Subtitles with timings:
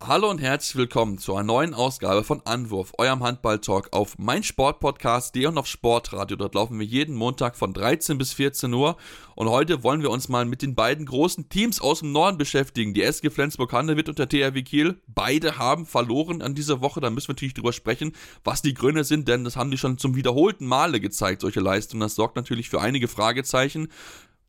[0.00, 5.58] Hallo und herzlich willkommen zu einer neuen Ausgabe von Anwurf, eurem Handball-Talk auf meinsportpodcast.de und
[5.58, 6.36] auf Sportradio.
[6.36, 8.96] Dort laufen wir jeden Montag von 13 bis 14 Uhr.
[9.34, 12.94] Und heute wollen wir uns mal mit den beiden großen Teams aus dem Norden beschäftigen.
[12.94, 15.00] Die SG Flensburg-Handewitt und der THW Kiel.
[15.08, 17.00] Beide haben verloren an dieser Woche.
[17.00, 18.12] Da müssen wir natürlich drüber sprechen,
[18.44, 22.02] was die Gründe sind, denn das haben die schon zum wiederholten Male gezeigt, solche Leistungen.
[22.02, 23.88] Das sorgt natürlich für einige Fragezeichen.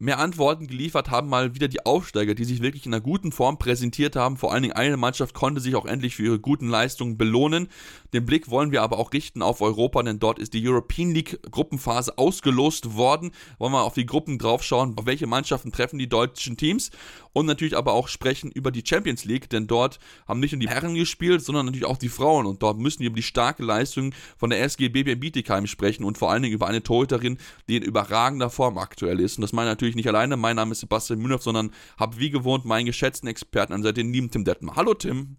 [0.02, 3.60] Mehr Antworten geliefert haben mal wieder die Aufsteiger, die sich wirklich in einer guten Form
[3.60, 4.38] präsentiert haben.
[4.38, 7.68] Vor allen Dingen eine Mannschaft konnte sich auch endlich für ihre guten Leistungen belohnen.
[8.14, 11.42] Den Blick wollen wir aber auch richten auf Europa, denn dort ist die European League
[11.52, 13.32] Gruppenphase ausgelost worden.
[13.58, 16.92] Wollen wir auf die Gruppen draufschauen, auf welche Mannschaften treffen die deutschen Teams
[17.40, 20.68] und natürlich aber auch sprechen über die Champions League, denn dort haben nicht nur die
[20.68, 24.14] Herren gespielt, sondern natürlich auch die Frauen und dort müssen wir über die starke Leistung
[24.38, 27.38] von der SG BBM Bietigheim sprechen und vor allen Dingen über eine Torhüterin,
[27.70, 29.38] die in überragender Form aktuell ist.
[29.38, 30.36] Und das meine ich natürlich nicht alleine.
[30.36, 34.30] Mein Name ist Sebastian Mühlenhoff, sondern habe wie gewohnt meinen geschätzten Experten an Seite, lieben
[34.32, 34.76] Tim Detmer.
[34.76, 35.38] Hallo Tim.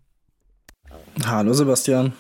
[1.25, 2.15] Hallo Sebastian.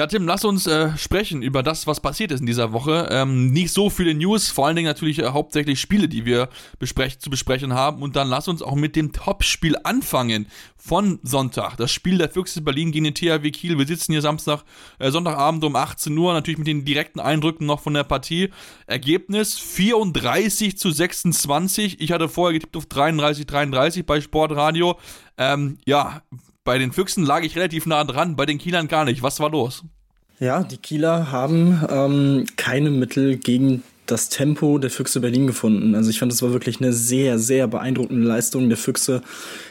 [0.00, 3.08] Ja, Tim, lass uns äh, sprechen über das, was passiert ist in dieser Woche.
[3.10, 6.48] Ähm, nicht so viele News, vor allen Dingen natürlich äh, hauptsächlich Spiele, die wir
[6.78, 8.00] besprech zu besprechen haben.
[8.00, 10.46] Und dann lass uns auch mit dem Topspiel anfangen
[10.78, 11.76] von Sonntag.
[11.76, 13.76] Das Spiel der Füchse Berlin gegen den THW Kiel.
[13.76, 14.64] Wir sitzen hier Samstag,
[15.00, 18.48] äh, Sonntagabend um 18 Uhr, natürlich mit den direkten Eindrücken noch von der Partie.
[18.86, 22.00] Ergebnis 34 zu 26.
[22.00, 24.98] Ich hatte vorher getippt auf 33, 33 bei Sportradio.
[25.36, 26.22] Ähm, ja,
[26.64, 29.22] bei den Füchsen lag ich relativ nah dran, bei den Kielern gar nicht.
[29.22, 29.84] Was war los?
[30.38, 35.94] Ja, die Kieler haben ähm, keine Mittel gegen das Tempo der Füchse Berlin gefunden.
[35.94, 39.22] Also ich fand, das war wirklich eine sehr, sehr beeindruckende Leistung der Füchse,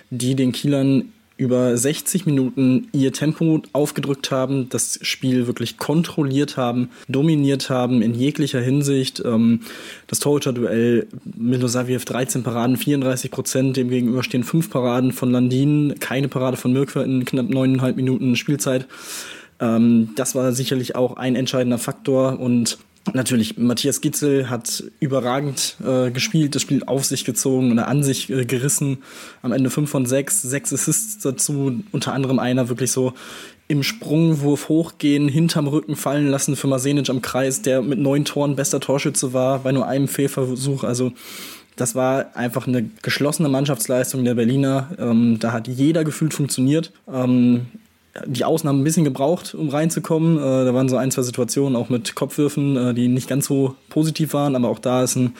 [0.09, 6.89] die den Kielern über 60 Minuten ihr Tempo aufgedrückt haben, das Spiel wirklich kontrolliert haben,
[7.07, 9.23] dominiert haben in jeglicher Hinsicht.
[9.25, 9.61] Ähm,
[10.07, 16.27] das Torhüter-Duell Milosaviev 13 Paraden, 34 Prozent, dem gegenüber stehen 5 Paraden von Landin, keine
[16.27, 18.85] Parade von Mirkwer in knapp 9,5 Minuten Spielzeit.
[19.61, 22.79] Ähm, das war sicherlich auch ein entscheidender Faktor und
[23.13, 28.29] Natürlich, Matthias Gitzel hat überragend äh, gespielt, das Spiel auf sich gezogen und an sich
[28.29, 28.99] äh, gerissen.
[29.41, 33.13] Am Ende 5 von 6, 6 Assists dazu, unter anderem einer wirklich so
[33.67, 38.55] im Sprungwurf hochgehen, hinterm Rücken fallen lassen für Masenic am Kreis, der mit neun Toren
[38.55, 40.83] bester Torschütze war, bei nur einem Fehlversuch.
[40.83, 41.13] Also
[41.75, 44.89] das war einfach eine geschlossene Mannschaftsleistung der Berliner.
[44.99, 46.91] Ähm, da hat jeder gefühlt funktioniert.
[47.11, 47.67] Ähm,
[48.25, 50.38] die Ausnahmen ein bisschen gebraucht, um reinzukommen.
[50.38, 53.75] Äh, da waren so ein, zwei Situationen auch mit Kopfwürfen, äh, die nicht ganz so
[53.90, 55.34] positiv waren, aber auch da ist ein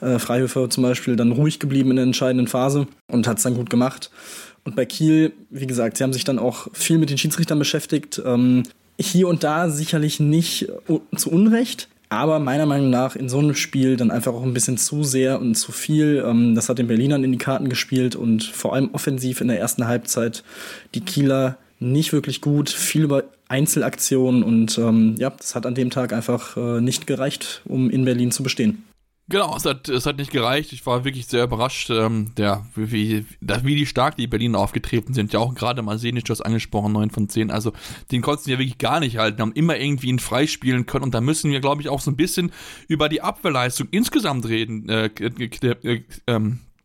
[0.00, 3.54] äh, Freihöfer zum Beispiel dann ruhig geblieben in der entscheidenden Phase und hat es dann
[3.54, 4.10] gut gemacht.
[4.64, 8.22] Und bei Kiel, wie gesagt, sie haben sich dann auch viel mit den Schiedsrichtern beschäftigt.
[8.24, 8.62] Ähm,
[8.98, 10.68] hier und da sicherlich nicht
[11.16, 14.78] zu Unrecht, aber meiner Meinung nach in so einem Spiel dann einfach auch ein bisschen
[14.78, 16.24] zu sehr und zu viel.
[16.26, 19.58] Ähm, das hat den Berlinern in die Karten gespielt und vor allem offensiv in der
[19.58, 20.44] ersten Halbzeit
[20.94, 25.90] die Kieler nicht wirklich gut, viel über Einzelaktionen und ähm, ja, das hat an dem
[25.90, 28.84] Tag einfach äh, nicht gereicht, um in Berlin zu bestehen.
[29.26, 30.74] Genau, es hat, es hat nicht gereicht.
[30.74, 35.32] Ich war wirklich sehr überrascht, ähm, der, wie, wie die stark die Berliner aufgetreten sind.
[35.32, 37.50] Ja, auch gerade mal Senic, du hast angesprochen, 9 von 10.
[37.50, 37.72] Also,
[38.12, 41.04] den konnten sie ja wirklich gar nicht halten, haben immer irgendwie ihn freispielen können.
[41.04, 42.52] Und da müssen wir, glaube ich, auch so ein bisschen
[42.86, 46.40] über die Abwehrleistung insgesamt reden, äh, äh, äh,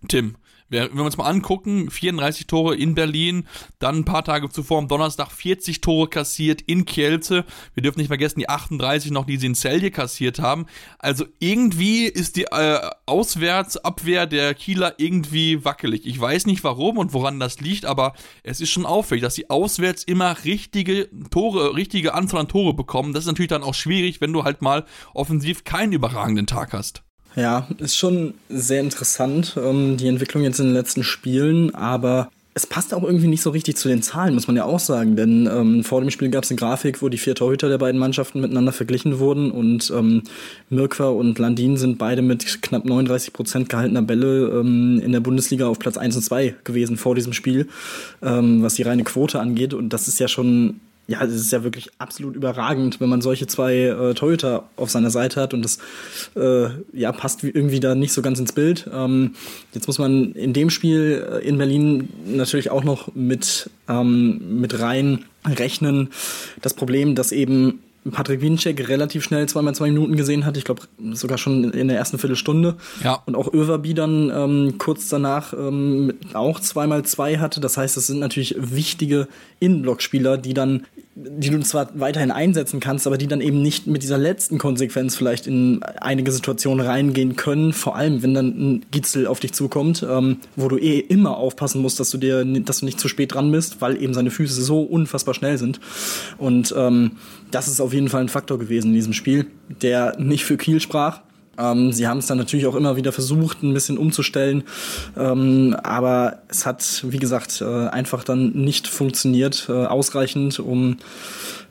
[0.07, 0.35] Tim.
[0.69, 3.47] Wenn wir uns mal angucken, 34 Tore in Berlin,
[3.79, 7.43] dann ein paar Tage zuvor am Donnerstag 40 Tore kassiert in Kielce.
[7.73, 10.67] Wir dürfen nicht vergessen, die 38 noch, die sie in Celje kassiert haben.
[10.99, 16.05] Also irgendwie ist die äh, Auswärtsabwehr der Kieler irgendwie wackelig.
[16.05, 18.13] Ich weiß nicht warum und woran das liegt, aber
[18.43, 23.13] es ist schon auffällig, dass sie auswärts immer richtige Tore, richtige Anzahl an Tore bekommen.
[23.13, 27.03] Das ist natürlich dann auch schwierig, wenn du halt mal offensiv keinen überragenden Tag hast.
[27.35, 32.67] Ja, ist schon sehr interessant, ähm, die Entwicklung jetzt in den letzten Spielen, aber es
[32.67, 35.15] passt auch irgendwie nicht so richtig zu den Zahlen, muss man ja auch sagen.
[35.15, 37.99] Denn ähm, vor dem Spiel gab es eine Grafik, wo die vier Torhüter der beiden
[37.99, 39.51] Mannschaften miteinander verglichen wurden.
[39.51, 40.23] Und ähm,
[40.69, 45.67] Mirkwa und Landin sind beide mit knapp 39 Prozent gehaltener Bälle ähm, in der Bundesliga
[45.67, 47.69] auf Platz 1 und 2 gewesen vor diesem Spiel,
[48.21, 49.73] ähm, was die reine Quote angeht.
[49.73, 53.47] Und das ist ja schon ja, das ist ja wirklich absolut überragend, wenn man solche
[53.47, 55.79] zwei äh, Torhüter auf seiner Seite hat und das
[56.35, 58.87] äh, ja, passt irgendwie da nicht so ganz ins Bild.
[58.93, 59.33] Ähm,
[59.73, 64.79] jetzt muss man in dem Spiel äh, in Berlin natürlich auch noch mit, ähm, mit
[64.79, 66.09] rein rechnen.
[66.61, 67.79] Das Problem, dass eben
[68.11, 70.57] Patrick Winczek relativ schnell zweimal zwei Minuten gesehen hat.
[70.57, 70.83] Ich glaube
[71.13, 72.75] sogar schon in der ersten Viertelstunde.
[73.03, 73.21] Ja.
[73.25, 77.59] Und auch Överby dann ähm, kurz danach ähm, auch zweimal zwei hatte.
[77.59, 79.27] Das heißt, das sind natürlich wichtige
[79.59, 80.85] Innenblockspieler, die dann
[81.15, 85.15] die du zwar weiterhin einsetzen kannst, aber die dann eben nicht mit dieser letzten Konsequenz
[85.15, 87.73] vielleicht in einige Situationen reingehen können.
[87.73, 91.81] Vor allem, wenn dann ein Gitzel auf dich zukommt, ähm, wo du eh immer aufpassen
[91.81, 94.61] musst, dass du dir, dass du nicht zu spät dran bist, weil eben seine Füße
[94.61, 95.79] so unfassbar schnell sind.
[96.37, 97.11] Und ähm,
[97.51, 99.47] das ist auf jeden Fall ein Faktor gewesen in diesem Spiel,
[99.81, 101.21] der nicht für Kiel sprach.
[101.59, 104.63] Ähm, sie haben es dann natürlich auch immer wieder versucht, ein bisschen umzustellen,
[105.17, 110.97] ähm, aber es hat, wie gesagt, äh, einfach dann nicht funktioniert, äh, ausreichend, um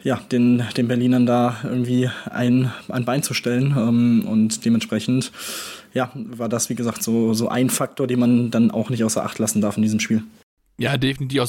[0.03, 3.75] ja, den, den Berlinern da irgendwie ein, ein Bein zu stellen.
[3.77, 5.33] Ähm, und dementsprechend
[5.93, 9.25] ja, war das, wie gesagt, so, so ein Faktor, den man dann auch nicht außer
[9.25, 10.23] Acht lassen darf in diesem Spiel
[10.81, 11.43] ja, definitiv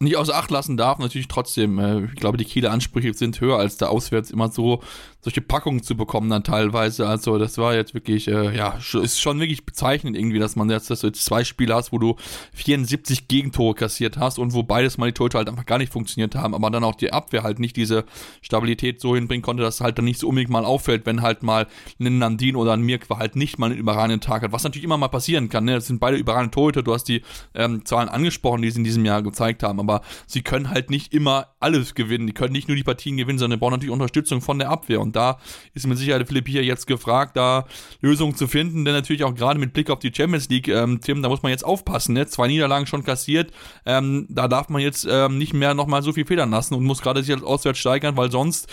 [0.00, 0.98] nicht außer Acht lassen darf.
[0.98, 4.82] Natürlich trotzdem, äh, ich glaube, die Kieler Ansprüche sind höher als da auswärts immer so
[5.24, 7.08] solche Packungen zu bekommen dann teilweise.
[7.08, 10.90] Also das war jetzt wirklich, äh, ja, ist schon wirklich bezeichnend irgendwie, dass man jetzt,
[10.90, 12.16] dass du jetzt zwei Spiele hast, wo du
[12.52, 16.34] 74 Gegentore kassiert hast und wo beides mal die Torhüter halt einfach gar nicht funktioniert
[16.34, 18.04] haben, aber dann auch die Abwehr halt nicht diese
[18.42, 21.68] Stabilität so hinbringen konnte, dass halt dann nicht so unbedingt mal auffällt, wenn halt mal
[21.98, 24.98] ein Nandin oder ein Mirkwa halt nicht mal einen überragenden Tag hat, was natürlich immer
[24.98, 25.64] mal passieren kann.
[25.64, 25.72] Ne?
[25.72, 27.22] Das sind beide überragende Torhüter, du hast die
[27.54, 31.14] ähm, Zahlen angesprochen, die sie in diesem Jahr gezeigt haben, aber sie können halt nicht
[31.14, 32.26] immer alles gewinnen.
[32.26, 35.13] Die können nicht nur die Partien gewinnen, sondern brauchen natürlich Unterstützung von der Abwehr und
[35.16, 35.38] da
[35.74, 37.66] ist mit Sicherheit Philipp hier jetzt gefragt, da
[38.00, 41.22] Lösungen zu finden, denn natürlich auch gerade mit Blick auf die Champions League, ähm, Tim,
[41.22, 42.26] da muss man jetzt aufpassen, ne?
[42.26, 43.52] zwei Niederlagen schon kassiert,
[43.86, 47.02] ähm, da darf man jetzt ähm, nicht mehr nochmal so viel federn lassen und muss
[47.02, 48.68] gerade sich auswärts steigern, weil sonst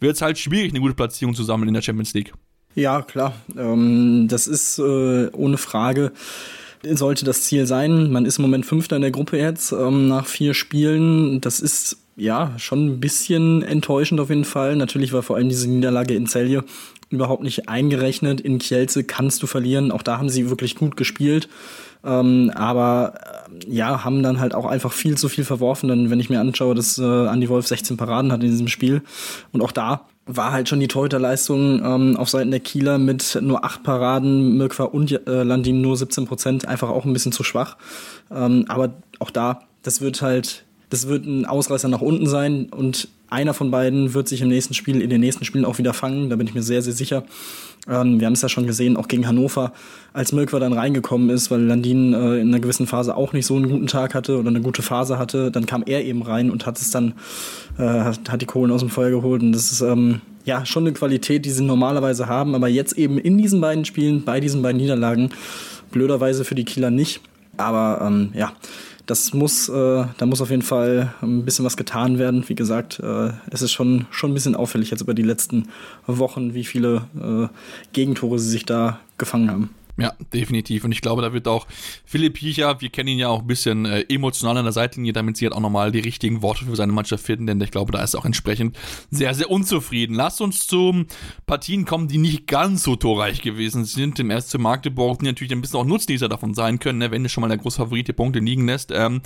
[0.00, 2.32] wird es halt schwierig, eine gute Platzierung zu sammeln in der Champions League.
[2.74, 6.12] Ja, klar, ähm, das ist äh, ohne Frage
[6.92, 8.10] sollte das Ziel sein.
[8.12, 11.40] Man ist im Moment Fünfter in der Gruppe jetzt ähm, nach vier Spielen.
[11.40, 14.76] Das ist ja, schon ein bisschen enttäuschend auf jeden Fall.
[14.76, 16.64] Natürlich war vor allem diese Niederlage in Celje
[17.10, 18.40] überhaupt nicht eingerechnet.
[18.40, 19.90] In Kielce kannst du verlieren.
[19.90, 21.48] Auch da haben sie wirklich gut gespielt.
[22.04, 23.14] Ähm, aber
[23.50, 25.88] äh, ja, haben dann halt auch einfach viel zu viel verworfen.
[25.88, 29.02] Denn wenn ich mir anschaue, dass äh, Andy Wolf 16 Paraden hat in diesem Spiel
[29.52, 33.62] und auch da war halt schon die Torhüterleistung ähm, auf Seiten der Kieler mit nur
[33.62, 37.76] acht Paraden, Mirkwa und äh, Landin nur 17 Prozent einfach auch ein bisschen zu schwach.
[38.30, 40.64] Ähm, aber auch da, das wird halt
[40.94, 44.74] das wird ein Ausreißer nach unten sein und einer von beiden wird sich im nächsten
[44.74, 46.30] Spiel, in den nächsten Spielen auch wieder fangen.
[46.30, 47.24] Da bin ich mir sehr, sehr sicher.
[47.88, 49.72] Ähm, wir haben es ja schon gesehen, auch gegen Hannover,
[50.12, 53.56] als Mirkwa dann reingekommen ist, weil Landin äh, in einer gewissen Phase auch nicht so
[53.56, 55.50] einen guten Tag hatte oder eine gute Phase hatte.
[55.50, 57.14] Dann kam er eben rein und hat es dann,
[57.76, 59.42] äh, hat, hat die Kohlen aus dem Feuer geholt.
[59.42, 62.54] Und das ist ähm, ja schon eine Qualität, die sie normalerweise haben.
[62.54, 65.30] Aber jetzt eben in diesen beiden Spielen, bei diesen beiden Niederlagen,
[65.90, 67.20] blöderweise für die Kieler nicht.
[67.56, 68.52] Aber ähm, ja,
[69.06, 72.48] das muss, äh, da muss auf jeden Fall ein bisschen was getan werden.
[72.48, 75.68] Wie gesagt, äh, es ist schon, schon ein bisschen auffällig jetzt über die letzten
[76.06, 77.48] Wochen, wie viele äh,
[77.92, 79.70] Gegentore sie sich da gefangen haben.
[79.96, 80.84] Ja, definitiv.
[80.84, 81.68] Und ich glaube, da wird auch
[82.04, 85.36] Philipp Piecher, wir kennen ihn ja auch ein bisschen äh, emotional an der Seitenlinie, damit
[85.36, 88.02] sie halt auch nochmal die richtigen Worte für seine Mannschaft finden, denn ich glaube, da
[88.02, 88.76] ist er auch entsprechend
[89.10, 90.16] sehr, sehr unzufrieden.
[90.16, 91.04] Lasst uns zu
[91.46, 94.18] Partien kommen, die nicht ganz so torreich gewesen sind.
[94.18, 97.42] Im ersten Magdeburg, die natürlich ein bisschen auch Nutznießer davon sein können, ne, wenn schon
[97.42, 98.90] mal der Großfavorit die Punkte liegen lässt.
[98.90, 99.22] Ähm,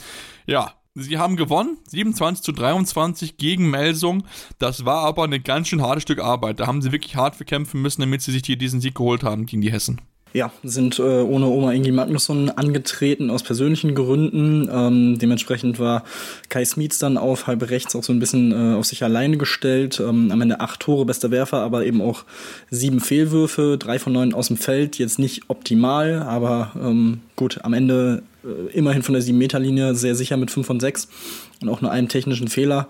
[0.47, 4.25] ja, Sie haben gewonnen, 27 zu 23 gegen Melsung.
[4.59, 6.59] Das war aber ein ganz schön hartes Stück Arbeit.
[6.59, 9.47] Da haben sie wirklich hart verkämpfen müssen, damit sie sich hier diesen Sieg geholt haben
[9.47, 10.01] gegen die Hessen.
[10.39, 14.69] Ja, sind äh, ohne Oma Ingi Magnusson angetreten aus persönlichen Gründen.
[14.73, 16.05] Ähm, dementsprechend war
[16.49, 19.99] Kai Smietz dann auf halb rechts auch so ein bisschen äh, auf sich alleine gestellt.
[19.99, 22.23] Ähm, am Ende acht Tore, bester Werfer, aber eben auch
[22.71, 24.97] sieben Fehlwürfe, drei von neun aus dem Feld.
[24.97, 29.97] Jetzt nicht optimal, aber ähm, gut, am Ende äh, immerhin von der sieben Meter Linie
[29.97, 31.09] sehr sicher mit fünf von sechs
[31.63, 32.87] und auch nur einem technischen Fehler.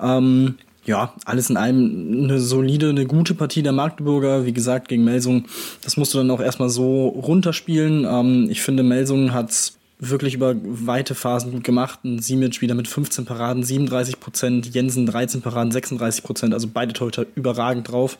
[0.00, 0.56] Ähm,
[0.88, 4.46] ja, alles in allem eine solide, eine gute Partie der Magdeburger.
[4.46, 5.44] Wie gesagt, gegen Melsung,
[5.82, 8.04] das musst du dann auch erstmal so runterspielen.
[8.04, 12.04] Ähm, ich finde, Melsung hat wirklich über weite Phasen gut gemacht.
[12.04, 16.92] Ein Simic wieder mit 15 Paraden, 37 Prozent, Jensen 13 Paraden, 36 Prozent, also beide
[16.92, 18.18] Torhüter überragend drauf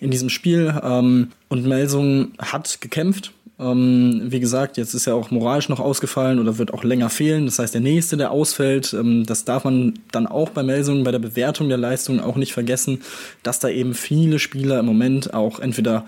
[0.00, 0.74] in diesem Spiel.
[0.82, 6.38] Ähm, und Melsung hat gekämpft, Ähm, wie gesagt, jetzt ist er auch moralisch noch ausgefallen
[6.38, 7.46] oder wird auch länger fehlen.
[7.46, 11.12] Das heißt, der nächste, der ausfällt, ähm, das darf man dann auch bei Melsungen, bei
[11.12, 13.00] der Bewertung der Leistung auch nicht vergessen,
[13.42, 16.04] dass da eben viele Spieler im Moment auch entweder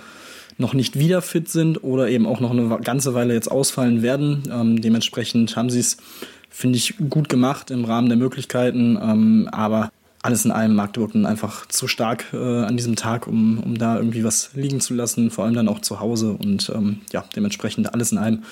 [0.58, 4.42] noch nicht wieder fit sind oder eben auch noch eine ganze Weile jetzt ausfallen werden.
[4.52, 5.96] Ähm, dementsprechend haben sie es,
[6.50, 8.98] finde ich, gut gemacht im Rahmen der Möglichkeiten.
[9.00, 9.90] Ähm, aber
[10.28, 13.96] alles in allem Magdeburg dann einfach zu stark äh, an diesem Tag, um, um da
[13.96, 17.94] irgendwie was liegen zu lassen, vor allem dann auch zu Hause und ähm, ja, dementsprechend
[17.94, 18.42] alles in allem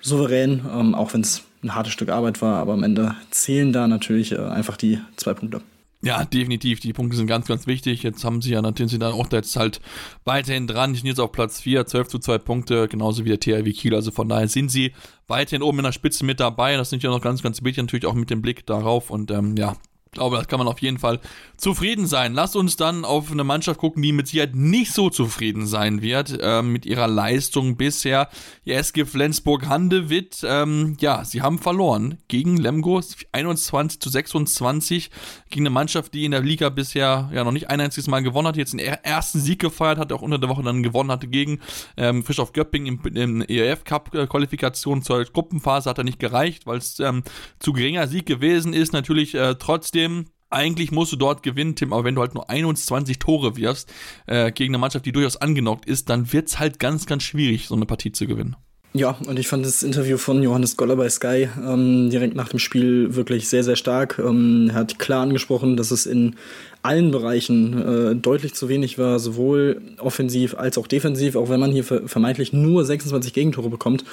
[0.00, 3.86] souverän, ähm, auch wenn es ein hartes Stück Arbeit war, aber am Ende zählen da
[3.86, 5.60] natürlich äh, einfach die zwei Punkte.
[6.02, 6.80] Ja, definitiv.
[6.80, 8.02] Die Punkte sind ganz, ganz wichtig.
[8.02, 9.82] Jetzt haben sie ja natürlich dann auch jetzt halt
[10.24, 10.94] weiterhin dran.
[10.94, 13.94] Die sind jetzt auf Platz 4, 12 zu 2 Punkte, genauso wie der THW Kiel.
[13.94, 14.94] Also von daher sind sie
[15.28, 16.78] weiterhin oben in der Spitze mit dabei.
[16.78, 19.10] Das sind ja noch ganz, ganz wichtig, natürlich auch mit dem Blick darauf.
[19.10, 19.76] Und ähm, ja,
[20.12, 21.20] glaube, das kann man auf jeden Fall
[21.56, 22.34] zufrieden sein.
[22.34, 26.38] Lasst uns dann auf eine Mannschaft gucken, die mit Sicherheit nicht so zufrieden sein wird
[26.40, 28.28] äh, mit ihrer Leistung bisher.
[28.64, 33.00] Die SG Flensburg-Handewitt, ähm, ja, sie haben verloren gegen Lemgo
[33.32, 35.10] 21 zu 26
[35.50, 38.48] gegen eine Mannschaft, die in der Liga bisher ja noch nicht ein einziges Mal gewonnen
[38.48, 41.60] hat, jetzt den ersten Sieg gefeiert hat, auch unter der Woche dann gewonnen hatte gegen
[41.96, 46.78] ähm, Frischhoff Göpping im, im ERF Cup Qualifikation zur Gruppenphase hat er nicht gereicht, weil
[46.78, 47.22] es ähm,
[47.58, 48.92] zu geringer Sieg gewesen ist.
[48.92, 52.50] Natürlich äh, trotzdem trotzdem, eigentlich musst du dort gewinnen, Tim, aber wenn du halt nur
[52.50, 53.92] 21 Tore wirfst
[54.26, 57.68] äh, gegen eine Mannschaft, die durchaus angenockt ist, dann wird es halt ganz, ganz schwierig,
[57.68, 58.56] so eine Partie zu gewinnen.
[58.92, 62.58] Ja, und ich fand das Interview von Johannes Goller bei Sky ähm, direkt nach dem
[62.58, 64.18] Spiel wirklich sehr, sehr stark.
[64.18, 66.34] Ähm, er hat klar angesprochen, dass es in
[66.82, 67.78] allen Bereichen
[68.10, 72.52] äh, deutlich zu wenig war, sowohl offensiv als auch defensiv, auch wenn man hier vermeintlich
[72.52, 74.04] nur 26 Gegentore bekommt.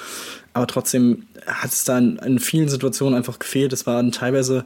[0.52, 3.72] Aber trotzdem hat es da in, in vielen Situationen einfach gefehlt.
[3.72, 4.64] Es waren teilweise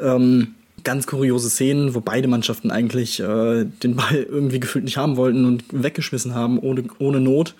[0.00, 5.16] ähm, ganz kuriose Szenen, wo beide Mannschaften eigentlich äh, den Ball irgendwie gefühlt nicht haben
[5.16, 7.54] wollten und weggeschmissen haben, ohne, ohne Not.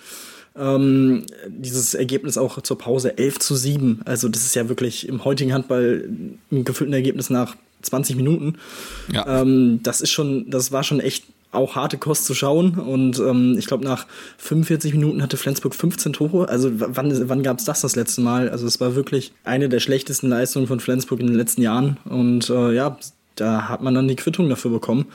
[0.57, 4.01] Ähm, dieses Ergebnis auch zur Pause 11 zu 7.
[4.05, 6.09] Also das ist ja wirklich im heutigen Handball
[6.51, 8.57] ein gefühlten Ergebnis nach 20 Minuten.
[9.13, 9.43] Ja.
[9.43, 12.79] Ähm, das ist schon, das war schon echt auch harte Kost zu schauen.
[12.79, 14.07] Und ähm, ich glaube, nach
[14.39, 16.49] 45 Minuten hatte Flensburg 15 Tore.
[16.49, 18.49] Also wann, wann gab es das das letzte Mal?
[18.49, 21.99] Also es war wirklich eine der schlechtesten Leistungen von Flensburg in den letzten Jahren.
[22.05, 22.97] Und äh, ja,
[23.37, 25.07] da hat man dann die Quittung dafür bekommen.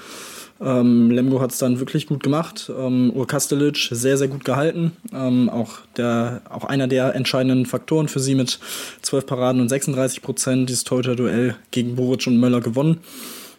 [0.62, 2.72] Ähm, Lemgo hat es dann wirklich gut gemacht.
[2.76, 4.94] Ähm, Urkastelic sehr, sehr gut gehalten.
[5.14, 8.60] Ähm, auch, der, auch einer der entscheidenden Faktoren für sie mit
[9.02, 10.70] 12 Paraden und 36 Prozent.
[10.70, 13.00] Dieses Torhüter-Duell gegen Boric und Möller gewonnen.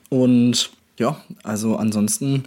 [0.08, 2.44] Und ja, also ansonsten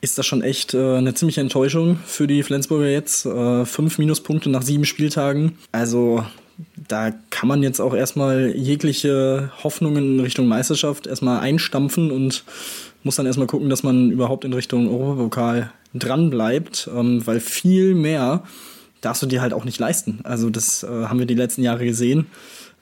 [0.00, 3.26] ist das schon echt äh, eine ziemliche Enttäuschung für die Flensburger jetzt.
[3.26, 5.58] Äh, fünf Minuspunkte nach sieben Spieltagen.
[5.72, 6.24] Also
[6.88, 12.44] da kann man jetzt auch erstmal jegliche Hoffnungen in Richtung Meisterschaft erstmal einstampfen und
[13.02, 17.94] muss dann erstmal gucken, dass man überhaupt in Richtung Europapokal dran bleibt, ähm, weil viel
[17.94, 18.44] mehr
[19.00, 20.20] darfst du dir halt auch nicht leisten.
[20.24, 22.26] Also das äh, haben wir die letzten Jahre gesehen,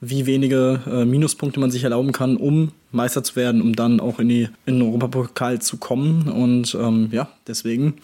[0.01, 4.19] wie wenige äh, Minuspunkte man sich erlauben kann, um Meister zu werden, um dann auch
[4.19, 6.29] in, die, in den Europapokal zu kommen.
[6.29, 7.95] Und ähm, ja, deswegen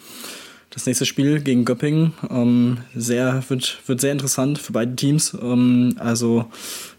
[0.69, 5.35] das nächste Spiel gegen Göppingen ähm, sehr, wird, wird sehr interessant für beide Teams.
[5.41, 6.45] Ähm, also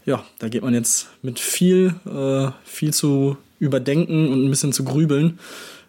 [0.07, 4.85] ja, da geht man jetzt mit viel, äh, viel zu überdenken und ein bisschen zu
[4.85, 5.39] grübeln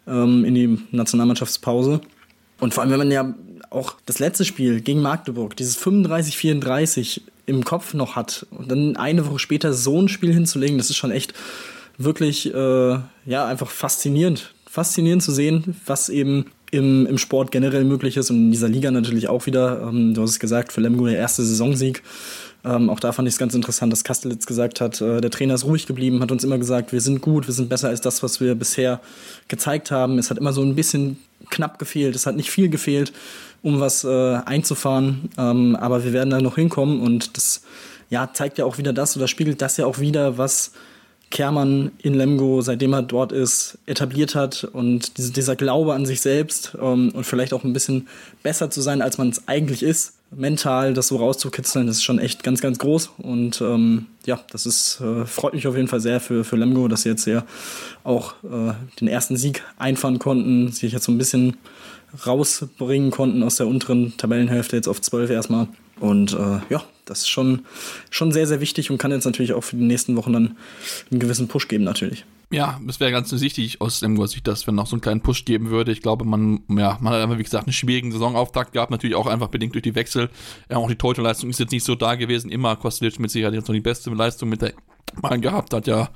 [0.06, 2.02] ähm, in die Nationalmannschaftspause.
[2.60, 3.34] Und vor allem, wenn man ja
[3.70, 9.26] auch das letzte Spiel gegen Magdeburg, dieses 35-34 im Kopf noch hat und dann eine
[9.28, 11.34] Woche später so ein Spiel hinzulegen, das ist schon echt
[11.98, 14.54] wirklich, äh, ja, einfach faszinierend.
[14.70, 18.92] Faszinierend zu sehen, was eben im, im Sport generell möglich ist und in dieser Liga
[18.92, 19.82] natürlich auch wieder.
[19.82, 22.04] Ähm, du hast es gesagt, für Lemgo der erste Saisonsieg.
[22.66, 25.54] Ähm, auch da fand ich es ganz interessant, dass Kastelitz gesagt hat, äh, der Trainer
[25.54, 28.24] ist ruhig geblieben, hat uns immer gesagt, wir sind gut, wir sind besser als das,
[28.24, 29.00] was wir bisher
[29.48, 30.20] gezeigt haben.
[30.20, 31.18] Es hat immer so ein bisschen
[31.50, 33.14] knapp gefehlt, es hat nicht viel gefehlt,
[33.62, 37.62] um was äh, einzufahren, ähm, aber wir werden da noch hinkommen und das
[38.10, 40.72] ja, zeigt ja auch wieder das oder spiegelt das ja auch wieder, was
[41.30, 46.22] Kermann in Lemgo, seitdem er dort ist, etabliert hat und diese, dieser Glaube an sich
[46.22, 48.08] selbst ähm, und vielleicht auch ein bisschen
[48.44, 52.20] besser zu sein, als man es eigentlich ist, mental das so rauszukitzeln, das ist schon
[52.20, 53.12] echt ganz, ganz groß.
[53.18, 56.88] Und ähm, ja, das ist, äh, freut mich auf jeden Fall sehr für, für Lemgo,
[56.88, 57.46] dass sie jetzt ja
[58.04, 61.58] auch äh, den ersten Sieg einfahren konnten, sich jetzt so ein bisschen
[62.26, 65.68] rausbringen konnten aus der unteren Tabellenhälfte, jetzt auf zwölf erstmal.
[66.00, 67.66] Und äh, ja, das ist schon,
[68.10, 70.58] schon sehr, sehr wichtig und kann jetzt natürlich auch für die nächsten Wochen dann
[71.12, 72.26] einen gewissen Push geben, natürlich.
[72.50, 75.44] Ja, es wäre ganz wichtig aus dem Sicht, dass wenn noch so einen kleinen Push
[75.44, 75.92] geben würde.
[75.92, 79.28] Ich glaube, man, ja, man hat einfach, wie gesagt, einen schwierigen Saisonauftakt gehabt, natürlich auch
[79.28, 80.30] einfach bedingt durch die Wechsel.
[80.70, 82.50] Ja, auch die Torhüterleistung ist jetzt nicht so da gewesen.
[82.50, 84.74] Immer Kostelic mit Sicherheit jetzt noch die beste Leistung mit der
[85.22, 86.10] Mal gehabt hat, ja,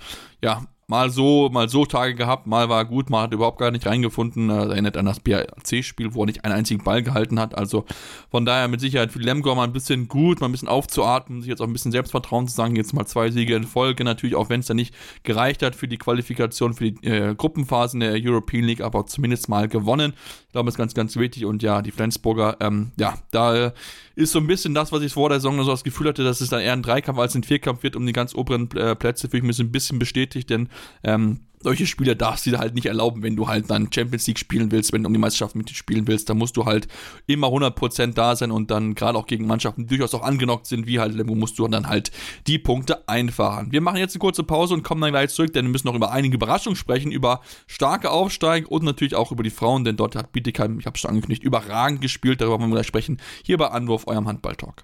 [0.44, 3.86] ja, mal so, mal so Tage gehabt, mal war gut, mal hat überhaupt gar nicht
[3.86, 4.50] reingefunden.
[4.50, 7.58] Das erinnert an das BAC-Spiel, wo er nicht einen einzigen Ball gehalten hat.
[7.58, 7.86] Also
[8.30, 11.50] von daher mit Sicherheit für Lemgo mal ein bisschen gut, mal ein bisschen aufzuatmen, sich
[11.50, 14.50] jetzt auch ein bisschen Selbstvertrauen zu sagen, jetzt mal zwei Siege in Folge, natürlich auch
[14.50, 14.94] wenn es dann nicht
[15.24, 19.70] gereicht hat für die Qualifikation für die äh, Gruppenphasen der European League, aber zumindest mal
[19.70, 20.12] gewonnen.
[20.48, 23.72] Ich glaube, das ist ganz, ganz wichtig und ja, die Flensburger, ähm, ja, da
[24.16, 26.42] ist so ein bisschen das, was ich vor der Saison so das Gefühl hatte, dass
[26.42, 29.30] es dann eher ein Dreikampf als ein Vierkampf wird um die ganz oberen äh, Plätze,
[29.30, 30.68] für mich ein bisschen bestätigt, denn
[31.04, 34.40] ähm, solche Spiele darfst du dir halt nicht erlauben, wenn du halt dann Champions League
[34.40, 36.88] spielen willst, wenn du um die Meisterschaft mitspielen willst, dann musst du halt
[37.28, 40.88] immer 100% da sein und dann gerade auch gegen Mannschaften, die durchaus auch angenockt sind,
[40.88, 42.12] wie halt Lemgo, musst du dann halt
[42.48, 43.72] die Punkte einfahren.
[43.72, 45.96] Wir machen jetzt eine kurze Pause und kommen dann gleich zurück, denn wir müssen noch
[45.96, 50.16] über einige Überraschungen sprechen, über starke Aufsteigen und natürlich auch über die Frauen, denn dort
[50.16, 53.68] hat Bietigheim, ich habe schon angekündigt, überragend gespielt, darüber wollen wir gleich sprechen, hier bei
[53.68, 54.84] Anwurf, eurem Handball-Talk.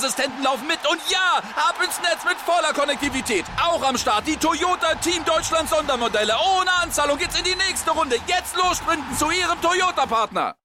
[0.43, 0.79] laufen mit.
[0.89, 3.45] Und ja, ab ins Netz mit voller Konnektivität.
[3.61, 6.33] Auch am Start die Toyota Team Deutschland Sondermodelle.
[6.57, 8.17] Ohne Anzahlung geht's in die nächste Runde.
[8.27, 10.55] Jetzt los sprinten zu ihrem Toyota-Partner.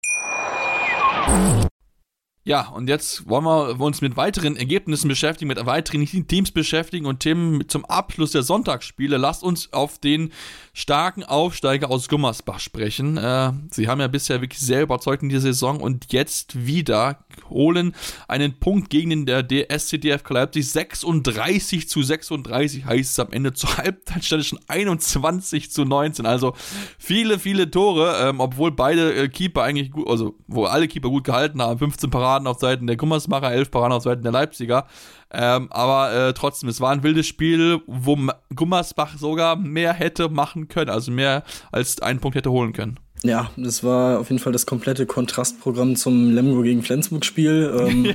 [2.44, 7.18] Ja, und jetzt wollen wir uns mit weiteren Ergebnissen beschäftigen, mit weiteren Teams beschäftigen und
[7.18, 9.16] Themen zum Abschluss der Sonntagsspiele.
[9.16, 10.32] Lasst uns auf den
[10.76, 13.16] starken Aufsteiger aus Gummersbach sprechen.
[13.16, 17.94] Äh, sie haben ja bisher wirklich sehr überzeugt in dieser Saison und jetzt wieder holen
[18.28, 20.70] einen Punkt gegen den der DSCDF Leipzig.
[20.70, 23.54] 36 zu 36 heißt es am Ende.
[23.54, 26.26] Zur Halbzeit stand schon 21 zu 19.
[26.26, 26.52] Also
[26.98, 31.24] viele, viele Tore, ähm, obwohl beide äh, Keeper eigentlich gut, also wo alle Keeper gut
[31.24, 31.78] gehalten haben.
[31.78, 34.86] 15 Paraden auf Seiten der Gummersbacher, 11 Paraden auf Seiten der Leipziger.
[35.32, 38.16] Ähm, aber äh, trotzdem, es war ein wildes Spiel, wo
[38.54, 41.42] Gummersbach sogar mehr hätte machen können, also mehr
[41.72, 43.00] als einen Punkt hätte holen können.
[43.22, 47.74] Ja, das war auf jeden Fall das komplette Kontrastprogramm zum Lemgo gegen Flensburg-Spiel.
[47.80, 48.14] Ähm, ja.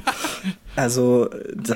[0.75, 1.75] Also da,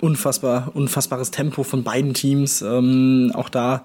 [0.00, 2.62] unfassbar, unfassbares Tempo von beiden Teams.
[2.62, 3.84] Ähm, auch da,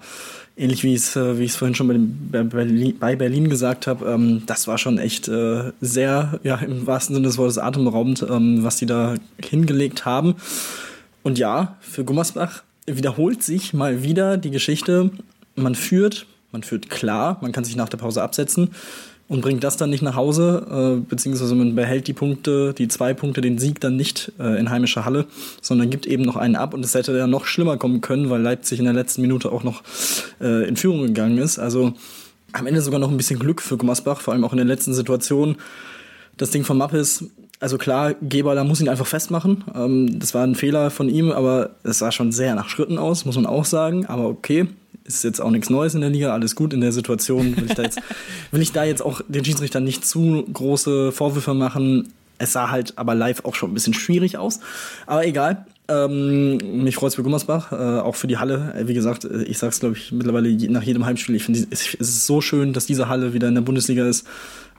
[0.56, 3.48] ähnlich wie ich es äh, wie ich es vorhin schon bei, dem, Berlin, bei Berlin
[3.48, 7.58] gesagt habe, ähm, das war schon echt äh, sehr, ja, im wahrsten Sinne des Wortes
[7.58, 10.36] atemberaubend, ähm, was die da hingelegt haben.
[11.22, 15.10] Und ja, für Gummersbach wiederholt sich mal wieder die Geschichte.
[15.54, 18.70] Man führt, man führt klar, man kann sich nach der Pause absetzen
[19.30, 23.14] und bringt das dann nicht nach Hause, äh, beziehungsweise man behält die Punkte, die zwei
[23.14, 25.26] Punkte, den Sieg dann nicht äh, in heimischer Halle,
[25.62, 28.42] sondern gibt eben noch einen ab und es hätte ja noch schlimmer kommen können, weil
[28.42, 29.84] Leipzig in der letzten Minute auch noch
[30.40, 31.60] äh, in Führung gegangen ist.
[31.60, 31.94] Also
[32.50, 34.94] am Ende sogar noch ein bisschen Glück für Gummersbach, vor allem auch in der letzten
[34.94, 35.54] Situation.
[36.36, 37.24] Das Ding von Mappes,
[37.60, 39.62] also klar, Geballer muss ihn einfach festmachen.
[39.76, 43.24] Ähm, das war ein Fehler von ihm, aber es sah schon sehr nach Schritten aus,
[43.24, 44.06] muss man auch sagen.
[44.06, 44.66] Aber okay,
[45.14, 47.56] ist jetzt auch nichts Neues in der Liga, alles gut in der Situation.
[47.56, 48.00] Will ich da jetzt,
[48.52, 52.12] will ich da jetzt auch den Schiedsrichtern nicht zu große Vorwürfe machen.
[52.38, 54.60] Es sah halt aber live auch schon ein bisschen schwierig aus.
[55.06, 55.66] Aber egal.
[55.88, 58.74] Ähm, mich freut es für Gummersbach, äh, auch für die Halle.
[58.76, 61.34] Äh, wie gesagt, äh, ich sage es, glaube ich, mittlerweile je, nach jedem Heimspiel.
[61.34, 64.24] Ich finde, es ist so schön, dass diese Halle wieder in der Bundesliga ist.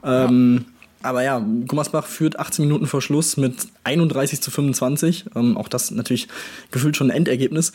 [0.02, 0.72] Ähm, ja.
[1.02, 5.26] Aber ja, Gummersbach führt 18 Minuten vor Schluss mit 31 zu 25.
[5.34, 6.28] Ähm, auch das natürlich
[6.70, 7.72] gefühlt schon ein Endergebnis.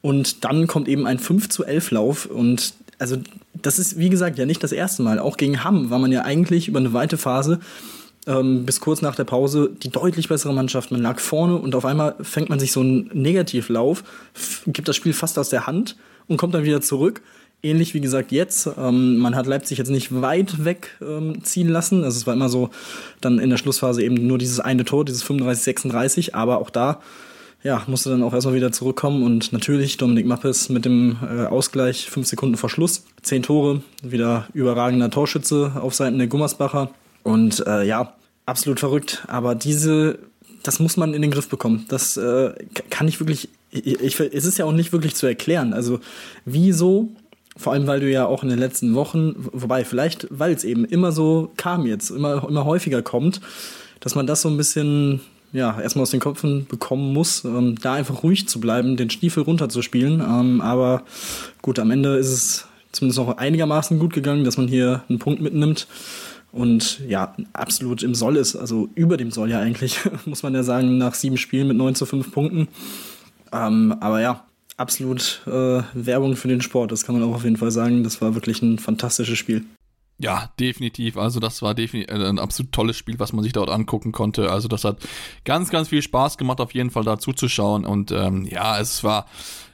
[0.00, 3.16] Und dann kommt eben ein 5 zu 11 Lauf und also
[3.54, 5.18] das ist wie gesagt ja nicht das erste Mal.
[5.18, 7.60] Auch gegen Hamm war man ja eigentlich über eine weite Phase
[8.28, 10.90] ähm, bis kurz nach der Pause die deutlich bessere Mannschaft.
[10.92, 14.04] Man lag vorne und auf einmal fängt man sich so einen Negativlauf,
[14.66, 15.96] gibt das Spiel fast aus der Hand
[16.28, 17.22] und kommt dann wieder zurück.
[17.60, 18.68] Ähnlich wie gesagt jetzt.
[18.78, 22.04] Ähm, man hat Leipzig jetzt nicht weit weg ähm, ziehen lassen.
[22.04, 22.70] Also es war immer so
[23.20, 26.34] dann in der Schlussphase eben nur dieses eine Tor, dieses 35-36.
[26.34, 27.00] Aber auch da
[27.62, 32.08] ja, musste dann auch erstmal wieder zurückkommen und natürlich Dominik Mappes mit dem äh, Ausgleich
[32.08, 33.04] fünf Sekunden vor Schluss.
[33.22, 36.90] Zehn Tore, wieder überragender Torschütze auf Seiten der Gummersbacher.
[37.24, 38.14] Und äh, ja,
[38.46, 39.24] absolut verrückt.
[39.26, 40.20] Aber diese,
[40.62, 41.84] das muss man in den Griff bekommen.
[41.88, 42.52] Das äh,
[42.90, 45.72] kann ich wirklich, ich, ich, es ist ja auch nicht wirklich zu erklären.
[45.72, 45.98] Also
[46.44, 47.08] wieso
[47.56, 50.84] vor allem, weil du ja auch in den letzten Wochen, wobei vielleicht, weil es eben
[50.84, 53.40] immer so kam jetzt, immer, immer häufiger kommt,
[53.98, 55.20] dass man das so ein bisschen
[55.52, 59.42] ja, erstmal aus den Köpfen bekommen muss, ähm, da einfach ruhig zu bleiben, den Stiefel
[59.42, 60.20] runterzuspielen.
[60.20, 61.02] Ähm, aber
[61.62, 65.40] gut, am Ende ist es zumindest noch einigermaßen gut gegangen, dass man hier einen Punkt
[65.40, 65.86] mitnimmt
[66.50, 70.62] und ja, absolut im Soll ist, also über dem Soll ja eigentlich, muss man ja
[70.62, 72.68] sagen, nach sieben Spielen mit 9 zu 5 Punkten.
[73.52, 74.44] Ähm, aber ja,
[74.76, 78.02] absolut äh, Werbung für den Sport, das kann man auch auf jeden Fall sagen.
[78.02, 79.64] Das war wirklich ein fantastisches Spiel.
[80.20, 81.16] Ja, definitiv.
[81.16, 84.50] Also das war definitiv äh, ein absolut tolles Spiel, was man sich dort angucken konnte.
[84.50, 84.98] Also das hat
[85.44, 87.84] ganz, ganz viel Spaß gemacht, auf jeden Fall da zuzuschauen.
[87.84, 89.26] Und ähm, ja, es war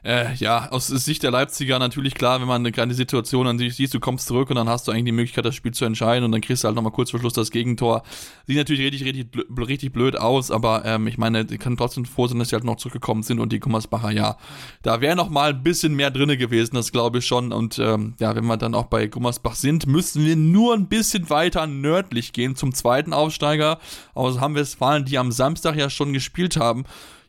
[0.05, 3.75] äh, ja, aus Sicht der Leipziger natürlich klar, wenn man eine kleine Situation an sich
[3.75, 6.25] siehst, du kommst zurück und dann hast du eigentlich die Möglichkeit, das Spiel zu entscheiden
[6.25, 8.03] und dann kriegst du halt nochmal kurz vor Schluss das Gegentor.
[8.47, 12.27] Sieht natürlich richtig, richtig, richtig blöd aus, aber ähm, ich meine, die können trotzdem froh
[12.27, 14.37] sein, dass sie halt noch zurückgekommen sind und die Gummersbacher, ja,
[14.83, 17.51] da wäre noch mal ein bisschen mehr drinne gewesen, das glaube ich schon.
[17.51, 21.31] Und ähm, ja, wenn wir dann auch bei Gummersbach sind, müssen wir nur ein bisschen
[21.31, 23.79] weiter nördlich gehen zum zweiten Aufsteiger
[24.13, 26.85] aus Hamm-Westfalen, die am Samstag ja schon gespielt haben.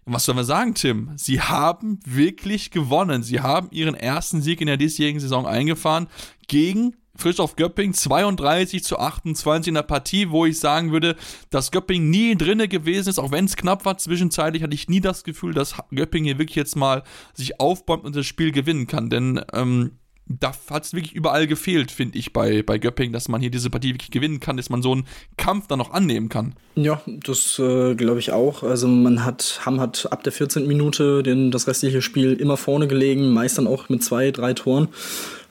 [0.06, 1.12] Und was sollen wir sagen, Tim?
[1.16, 3.24] Sie haben wirklich gewonnen.
[3.24, 6.08] Sie haben ihren ersten Sieg in der diesjährigen Saison eingefahren
[6.48, 11.16] gegen Frischhoff Göpping 32 zu 28 in der Partie, wo ich sagen würde,
[11.50, 13.98] dass Göpping nie drinne gewesen ist, auch wenn es knapp war.
[13.98, 18.16] Zwischenzeitlich hatte ich nie das Gefühl, dass Göpping hier wirklich jetzt mal sich aufbäumt und
[18.16, 19.10] das Spiel gewinnen kann.
[19.10, 23.42] Denn ähm, da hat es wirklich überall gefehlt, finde ich, bei, bei Göpping, dass man
[23.42, 25.06] hier diese Partie wirklich gewinnen kann, dass man so einen
[25.38, 26.56] Kampf dann noch annehmen kann.
[26.76, 28.64] Ja, das äh, glaube ich auch.
[28.64, 30.68] Also man hat, Hamm hat ab der 14.
[30.68, 34.88] Minute den, das restliche Spiel immer vorne gelegen, meist dann auch mit zwei, drei Toren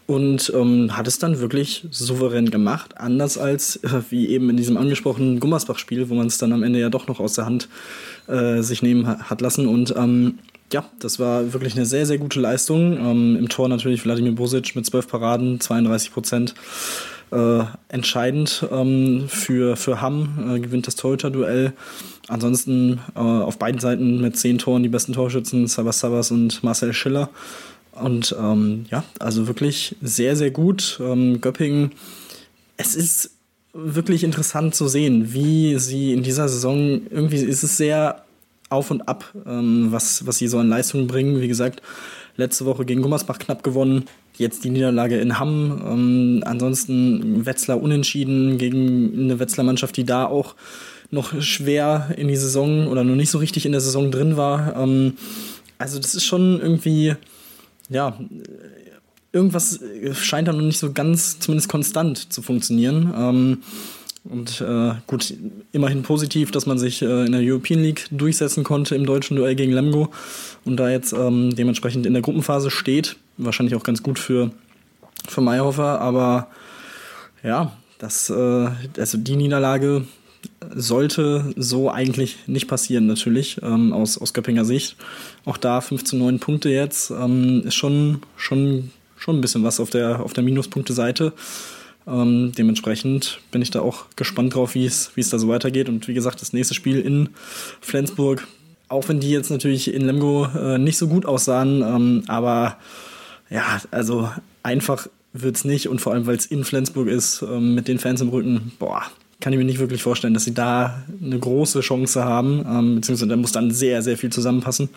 [0.07, 4.77] und ähm, hat es dann wirklich souverän gemacht, anders als äh, wie eben in diesem
[4.77, 7.69] angesprochenen Gummersbach-Spiel, wo man es dann am Ende ja doch noch aus der Hand
[8.27, 10.41] äh, sich nehmen hat lassen und ähm,
[10.75, 12.99] ja, das war wirklich eine sehr, sehr gute Leistung.
[12.99, 16.55] Ähm, Im Tor natürlich Wladimir Bosic mit 12 Paraden, 32 Prozent.
[17.31, 21.75] Äh, entscheidend ähm, für, für Hamm, äh, gewinnt das Torhüter-Duell.
[22.27, 26.93] Ansonsten äh, auf beiden Seiten mit 10 Toren die besten Torschützen, Sabas Sabas und Marcel
[26.93, 27.31] Schiller.
[27.93, 30.99] Und ähm, ja, also wirklich sehr, sehr gut.
[31.01, 31.93] Ähm, Göppingen,
[32.77, 33.31] es ist
[33.73, 38.24] wirklich interessant zu sehen, wie sie in dieser Saison, irgendwie ist es sehr
[38.75, 41.41] auf und ab, ähm, was, was sie so an Leistungen bringen.
[41.41, 41.81] Wie gesagt,
[42.37, 44.05] letzte Woche gegen Gummersbach knapp gewonnen,
[44.37, 45.83] jetzt die Niederlage in Hamm.
[45.87, 50.55] Ähm, ansonsten Wetzlar unentschieden gegen eine Wetzlar Mannschaft, die da auch
[51.11, 54.77] noch schwer in die Saison oder noch nicht so richtig in der Saison drin war.
[54.77, 55.15] Ähm,
[55.79, 57.15] also das ist schon irgendwie,
[57.89, 58.19] ja,
[59.33, 59.81] irgendwas
[60.13, 63.13] scheint da noch nicht so ganz, zumindest konstant zu funktionieren.
[63.17, 63.59] Ähm,
[64.25, 65.35] und äh, gut,
[65.73, 69.55] immerhin positiv, dass man sich äh, in der European League durchsetzen konnte im deutschen Duell
[69.55, 70.11] gegen Lemgo
[70.65, 73.17] und da jetzt ähm, dementsprechend in der Gruppenphase steht.
[73.37, 74.51] Wahrscheinlich auch ganz gut für,
[75.29, 76.49] für Meyerhofer, aber
[77.43, 80.05] ja, das, äh, also die Niederlage
[80.75, 84.97] sollte so eigentlich nicht passieren, natürlich, ähm, aus, aus Göppinger Sicht.
[85.45, 89.81] Auch da 5 zu 9 Punkte jetzt ähm, ist schon, schon, schon ein bisschen was
[89.81, 91.33] auf der, auf der Minuspunkte-Seite.
[92.07, 95.89] Ähm, dementsprechend bin ich da auch gespannt drauf, wie es, da so weitergeht.
[95.89, 97.31] Und wie gesagt, das nächste Spiel in
[97.81, 98.47] Flensburg,
[98.89, 102.77] auch wenn die jetzt natürlich in Lemgo äh, nicht so gut aussahen, ähm, aber
[103.51, 104.31] ja, also
[104.63, 107.99] einfach wird es nicht und vor allem, weil es in Flensburg ist, ähm, mit den
[107.99, 109.03] Fans im Rücken, boah,
[109.41, 113.29] kann ich mir nicht wirklich vorstellen, dass sie da eine große Chance haben, ähm, beziehungsweise
[113.29, 114.91] da muss dann sehr, sehr viel zusammenpassen.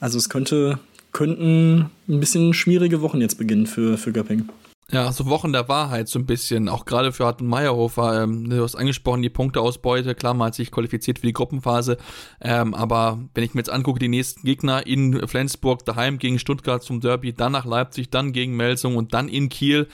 [0.00, 0.78] Also es könnte,
[1.12, 4.48] könnten ein bisschen schwierige Wochen jetzt beginnen für, für Göpping.
[4.94, 8.62] Ja, so Wochen der Wahrheit so ein bisschen, auch gerade für Harten Meyerhofer, ähm, du
[8.62, 11.96] hast angesprochen, die Punkteausbeute, klar, man hat sich qualifiziert für die Gruppenphase,
[12.40, 16.80] ähm, aber wenn ich mir jetzt angucke, die nächsten Gegner in Flensburg, daheim gegen Stuttgart
[16.80, 19.88] zum Derby, dann nach Leipzig, dann gegen Melsung und dann in Kiel,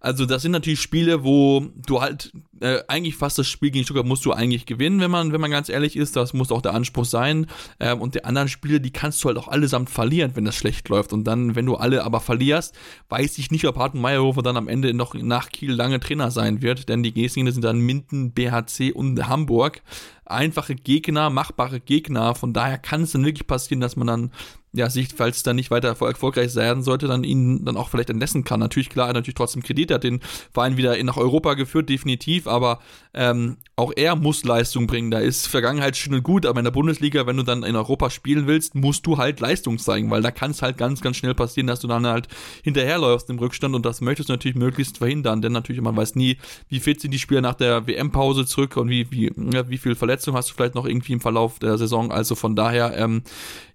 [0.00, 4.06] also das sind natürlich Spiele, wo du halt äh, eigentlich fast das Spiel gegen Stuttgart
[4.06, 6.16] musst du eigentlich gewinnen, wenn man, wenn man ganz ehrlich ist.
[6.16, 7.46] Das muss auch der Anspruch sein.
[7.80, 10.88] Ähm, und die anderen Spiele, die kannst du halt auch allesamt verlieren, wenn das schlecht
[10.88, 11.12] läuft.
[11.12, 12.74] Und dann, wenn du alle aber verlierst,
[13.08, 16.62] weiß ich nicht, ob Harten Meyerhofer dann am Ende noch nach Kiel lange Trainer sein
[16.62, 19.82] wird, denn die Gegner sind dann Minden, BHC und Hamburg.
[20.24, 22.34] Einfache Gegner, machbare Gegner.
[22.34, 24.30] Von daher kann es dann wirklich passieren, dass man dann
[24.76, 28.44] ja, sich, falls dann nicht weiter erfolgreich werden sollte, dann ihn dann auch vielleicht entlassen
[28.44, 28.60] kann.
[28.60, 30.20] Natürlich, klar, natürlich trotzdem Kredit, hat den
[30.52, 32.78] Verein wieder nach Europa geführt, definitiv, aber
[33.14, 35.10] ähm, auch er muss Leistung bringen.
[35.10, 38.10] Da ist Vergangenheit schön und gut, aber in der Bundesliga, wenn du dann in Europa
[38.10, 41.34] spielen willst, musst du halt Leistung zeigen, weil da kann es halt ganz, ganz schnell
[41.34, 42.28] passieren, dass du dann halt
[42.62, 46.36] hinterherläufst im Rückstand und das möchtest du natürlich möglichst verhindern, denn natürlich, man weiß nie,
[46.68, 49.94] wie fit sind die Spieler nach der WM-Pause zurück und wie, wie, ja, wie viel
[49.94, 52.10] Verletzung hast du vielleicht noch irgendwie im Verlauf der Saison.
[52.12, 53.22] Also von daher, ähm,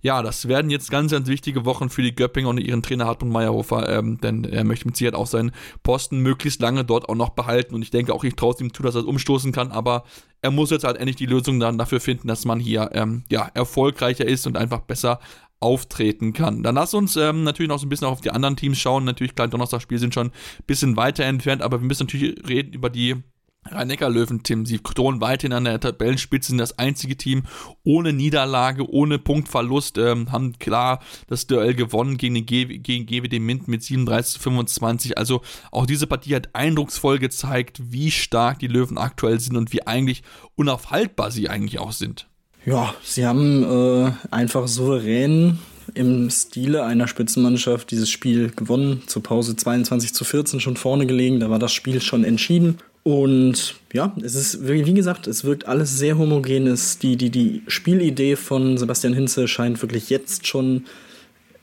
[0.02, 3.32] ja, das werden jetzt ganz, ganz wichtige Wochen für die Göppinger und ihren Trainer Hartmut
[3.32, 5.52] Meyerhofer, ähm, denn er möchte mit Sicherheit auch seinen
[5.82, 8.74] Posten möglichst lange dort auch noch behalten und ich denke auch, ich traue es ihm
[8.74, 10.04] zu, dass er es umstoßen kann, aber
[10.44, 13.50] er muss jetzt halt endlich die Lösung dann dafür finden, dass man hier ähm, ja,
[13.54, 15.20] erfolgreicher ist und einfach besser
[15.60, 16.64] auftreten kann.
[16.64, 19.04] Dann lass uns ähm, natürlich noch so ein bisschen auf die anderen Teams schauen.
[19.04, 22.90] Natürlich, klar, Donnerstagsspiele sind schon ein bisschen weiter entfernt, aber wir müssen natürlich reden über
[22.90, 23.24] die
[23.70, 27.44] Rhein-Neckar-Löwen, Tim, sie drohen weiterhin an der Tabellenspitze, sind das einzige Team
[27.84, 33.40] ohne Niederlage, ohne Punktverlust, ähm, haben klar das Duell gewonnen gegen, den G gegen GWD
[33.40, 35.18] Mint mit 37 zu 25.
[35.18, 39.86] Also auch diese Partie hat eindrucksvoll gezeigt, wie stark die Löwen aktuell sind und wie
[39.86, 40.24] eigentlich
[40.56, 42.28] unaufhaltbar sie eigentlich auch sind.
[42.66, 45.60] Ja, sie haben äh, einfach souverän
[45.94, 49.04] im Stile einer Spitzenmannschaft dieses Spiel gewonnen.
[49.08, 51.40] Zur Pause 22 zu 14 schon vorne gelegen.
[51.40, 52.78] Da war das Spiel schon entschieden.
[53.04, 56.78] Und ja, es ist, wie gesagt, es wirkt alles sehr homogen.
[57.02, 60.86] Die, die, die Spielidee von Sebastian Hinze scheint wirklich jetzt schon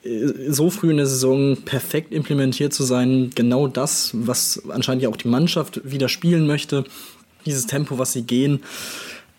[0.02, 3.30] äh, so früh in der Saison perfekt implementiert zu sein.
[3.34, 6.84] Genau das, was anscheinend ja auch die Mannschaft wieder spielen möchte.
[7.46, 8.60] Dieses Tempo, was sie gehen.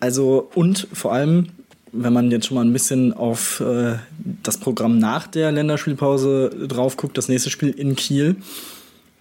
[0.00, 1.48] Also, und vor allem,
[1.92, 3.96] wenn man jetzt schon mal ein bisschen auf äh,
[4.42, 8.36] das Programm nach der Länderspielpause drauf guckt, das nächste Spiel in Kiel.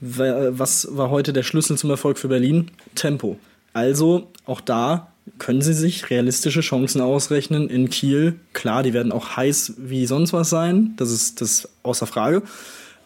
[0.01, 2.71] Was war heute der Schlüssel zum Erfolg für Berlin?
[2.95, 3.37] Tempo.
[3.73, 8.39] Also auch da können sie sich realistische Chancen ausrechnen in Kiel.
[8.53, 10.93] Klar, die werden auch heiß wie sonst was sein.
[10.97, 12.41] Das ist das außer Frage.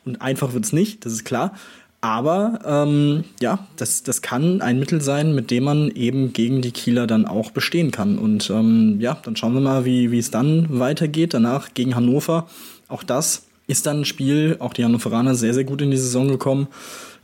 [0.06, 1.54] Und einfach wird es nicht, das ist klar.
[2.02, 6.72] Aber ähm, ja, das, das kann ein Mittel sein, mit dem man eben gegen die
[6.72, 8.18] Kieler dann auch bestehen kann.
[8.18, 11.34] Und ähm, ja, dann schauen wir mal, wie es dann weitergeht.
[11.34, 12.48] Danach gegen Hannover.
[12.90, 16.28] Auch das ist dann ein Spiel, auch die Hannoveraner sehr, sehr gut in die Saison
[16.28, 16.68] gekommen,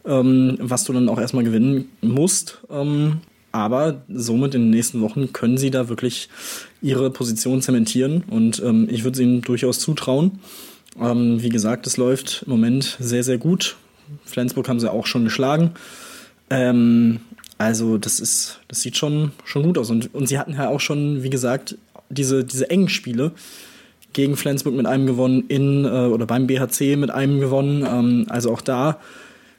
[0.05, 2.59] ähm, was du dann auch erstmal gewinnen musst.
[2.69, 3.21] Ähm,
[3.51, 6.29] aber somit in den nächsten Wochen können sie da wirklich
[6.81, 10.39] ihre Position zementieren und ähm, ich würde es ihnen durchaus zutrauen.
[10.99, 13.75] Ähm, wie gesagt, es läuft im Moment sehr, sehr gut.
[14.25, 15.71] Flensburg haben sie auch schon geschlagen.
[16.49, 17.21] Ähm,
[17.57, 19.89] also das ist, das sieht schon, schon gut aus.
[19.89, 21.77] Und, und sie hatten ja auch schon, wie gesagt,
[22.09, 23.31] diese, diese engen Spiele
[24.13, 27.85] gegen Flensburg mit einem gewonnen, in äh, oder beim BHC mit einem gewonnen.
[27.85, 28.99] Ähm, also auch da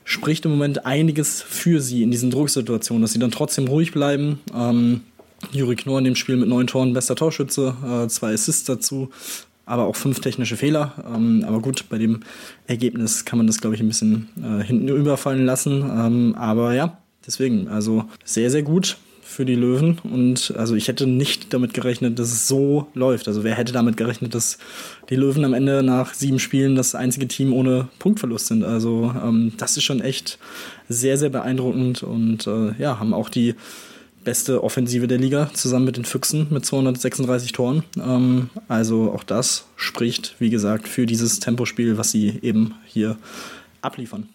[0.05, 4.41] spricht im Moment einiges für sie in diesen Drucksituationen, dass sie dann trotzdem ruhig bleiben.
[4.55, 5.03] Ähm,
[5.53, 9.11] Juri Knorr in dem Spiel mit neun Toren bester Torschütze, äh, zwei Assists dazu,
[9.67, 10.93] aber auch fünf technische Fehler.
[11.15, 12.21] Ähm, aber gut, bei dem
[12.67, 15.83] Ergebnis kann man das, glaube ich, ein bisschen äh, hinten überfallen lassen.
[15.83, 18.97] Ähm, aber ja, deswegen, also sehr, sehr gut
[19.31, 19.99] für die Löwen.
[20.03, 23.29] Und also ich hätte nicht damit gerechnet, dass es so läuft.
[23.29, 24.59] Also wer hätte damit gerechnet, dass
[25.09, 28.65] die Löwen am Ende nach sieben Spielen das einzige Team ohne Punktverlust sind.
[28.65, 30.39] Also ähm, das ist schon echt
[30.89, 33.55] sehr, sehr beeindruckend und äh, ja, haben auch die
[34.25, 37.85] beste Offensive der Liga zusammen mit den Füchsen mit 236 Toren.
[37.97, 43.17] Ähm, also auch das spricht, wie gesagt, für dieses Tempospiel, was sie eben hier
[43.81, 44.29] abliefern.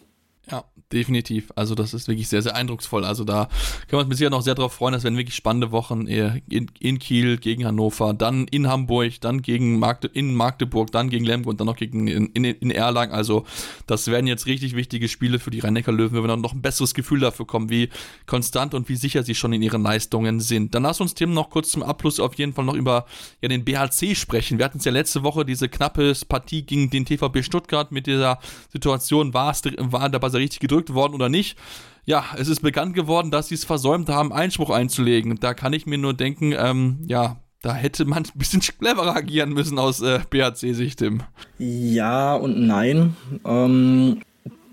[0.51, 1.51] Ja, definitiv.
[1.55, 3.03] Also das ist wirklich sehr, sehr eindrucksvoll.
[3.03, 3.49] Also da
[3.87, 4.93] können wir uns mit noch sehr darauf freuen.
[4.93, 9.79] Das werden wirklich spannende Wochen in, in Kiel gegen Hannover, dann in Hamburg, dann gegen
[9.79, 13.11] Magde, in Magdeburg, dann gegen Lemgo und dann noch gegen in, in, in Erlangen.
[13.11, 13.45] Also
[13.87, 16.93] das werden jetzt richtig wichtige Spiele für die Rhein-Neckar-Löwen, wenn wir dann noch ein besseres
[16.93, 17.89] Gefühl dafür kommen, wie
[18.27, 20.75] konstant und wie sicher sie schon in ihren Leistungen sind.
[20.75, 23.05] Dann lass uns Tim noch kurz zum Abschluss auf jeden Fall noch über
[23.41, 24.59] ja, den BHC sprechen.
[24.59, 28.37] Wir hatten es ja letzte Woche diese knappe Partie gegen den TVB Stuttgart mit dieser
[28.71, 31.57] Situation, war es war der Buzzer richtig gedrückt worden oder nicht.
[32.05, 35.39] Ja, es ist bekannt geworden, dass sie es versäumt haben, Einspruch einzulegen.
[35.39, 39.53] Da kann ich mir nur denken, ähm, ja, da hätte man ein bisschen cleverer agieren
[39.53, 41.23] müssen aus äh, BHC-Sicht, Tim.
[41.57, 43.15] Ja und nein.
[43.43, 44.21] Ähm,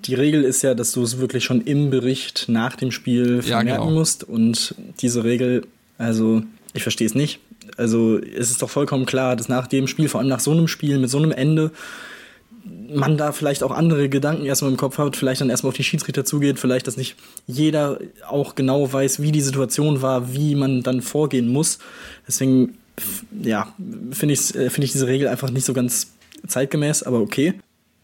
[0.05, 3.69] die Regel ist ja, dass du es wirklich schon im Bericht nach dem Spiel vermerken
[3.69, 3.91] ja, genau.
[3.91, 4.25] musst.
[4.25, 6.43] Und diese Regel, also
[6.75, 7.39] ich verstehe es nicht.
[7.79, 10.69] Also es ist doch vollkommen klar, dass nach dem Spiel, vor allem nach so einem
[10.69, 11.71] Spiel mit so einem Ende,
[12.65, 15.85] man da vielleicht auch andere Gedanken erstmal im Kopf hat, vielleicht dann erstmal auf die
[15.85, 17.99] Schiedsrichter zugeht, vielleicht, dass nicht jeder
[18.29, 21.79] auch genau weiß, wie die Situation war, wie man dann vorgehen muss.
[22.27, 22.79] Deswegen,
[23.43, 23.73] ja,
[24.11, 26.13] finde ich, äh, finde ich diese Regel einfach nicht so ganz
[26.47, 27.55] zeitgemäß, aber okay.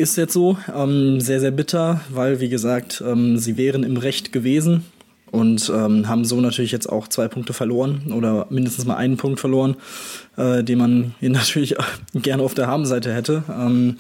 [0.00, 4.32] Ist jetzt so, ähm, sehr, sehr bitter, weil, wie gesagt, ähm, sie wären im Recht
[4.32, 4.84] gewesen
[5.30, 9.40] und ähm, haben so natürlich jetzt auch zwei Punkte verloren oder mindestens mal einen Punkt
[9.40, 9.76] verloren,
[10.36, 11.74] äh, den man natürlich
[12.14, 13.42] gerne auf der Habenseite hätte.
[13.48, 13.96] Ähm,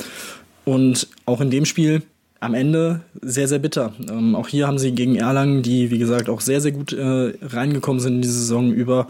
[0.68, 2.02] und auch in dem Spiel
[2.40, 3.94] am Ende sehr, sehr bitter.
[4.10, 7.32] Ähm, auch hier haben sie gegen Erlangen, die wie gesagt auch sehr, sehr gut äh,
[7.42, 9.08] reingekommen sind in die Saison, über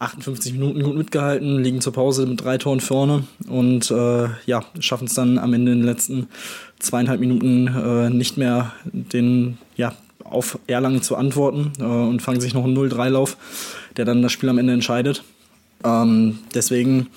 [0.00, 5.06] 58 Minuten gut mitgehalten, liegen zur Pause mit drei Toren vorne und äh, ja, schaffen
[5.06, 6.26] es dann am Ende in den letzten
[6.80, 12.54] zweieinhalb Minuten äh, nicht mehr den, ja, auf Erlangen zu antworten äh, und fangen sich
[12.54, 13.36] noch einen 0-3-Lauf,
[13.96, 15.22] der dann das Spiel am Ende entscheidet.
[15.84, 17.08] Ähm, deswegen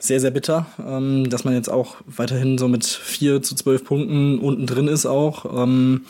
[0.00, 4.38] sehr, sehr bitter, ähm, dass man jetzt auch weiterhin so mit 4 zu 12 Punkten
[4.38, 5.64] unten drin ist auch.
[5.64, 6.06] Ähm,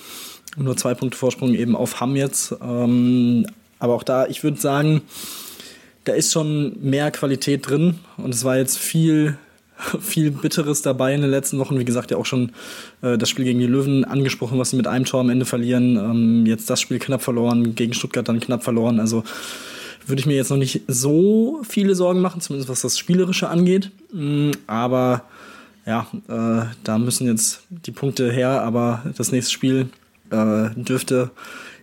[0.56, 2.54] nur zwei Punkte Vorsprung eben auf Hamm jetzt.
[2.62, 3.46] Ähm,
[3.78, 5.02] aber auch da, ich würde sagen,
[6.04, 9.36] da ist schon mehr Qualität drin und es war jetzt viel
[10.00, 11.78] viel Bitteres dabei in den letzten Wochen.
[11.78, 12.52] Wie gesagt, ja auch schon
[13.02, 15.96] äh, das Spiel gegen die Löwen angesprochen, was sie mit einem Tor am Ende verlieren.
[15.96, 19.00] Ähm, jetzt das Spiel knapp verloren, gegen Stuttgart dann knapp verloren.
[19.00, 19.24] Also
[20.10, 23.90] würde ich mir jetzt noch nicht so viele Sorgen machen, zumindest was das Spielerische angeht.
[24.12, 25.24] Mm, aber
[25.86, 28.62] ja, äh, da müssen jetzt die Punkte her.
[28.62, 29.88] Aber das nächste Spiel
[30.30, 31.30] äh, dürfte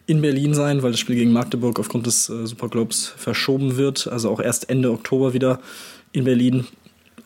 [0.06, 4.08] in Berlin sein, weil das Spiel gegen Magdeburg aufgrund des äh, Superglobes verschoben wird.
[4.08, 5.60] Also auch erst Ende Oktober wieder
[6.12, 6.66] in Berlin.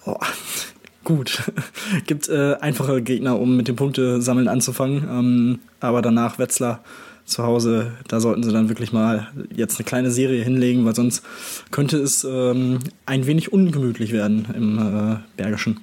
[0.05, 0.17] Oh,
[1.03, 1.43] gut.
[2.07, 5.03] Gibt äh, einfache Gegner, um mit dem Punktesammeln anzufangen.
[5.09, 6.83] Ähm, aber danach Wetzlar
[7.31, 11.23] zu Hause, da sollten sie dann wirklich mal jetzt eine kleine Serie hinlegen, weil sonst
[11.71, 15.79] könnte es ähm, ein wenig ungemütlich werden im äh, Bergischen.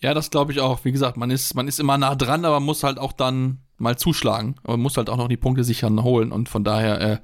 [0.00, 0.84] Ja, das glaube ich auch.
[0.84, 3.98] Wie gesagt, man ist, man ist immer nah dran, aber muss halt auch dann mal
[3.98, 7.18] zuschlagen, aber muss halt auch noch die Punkte sicher holen und von daher, äh,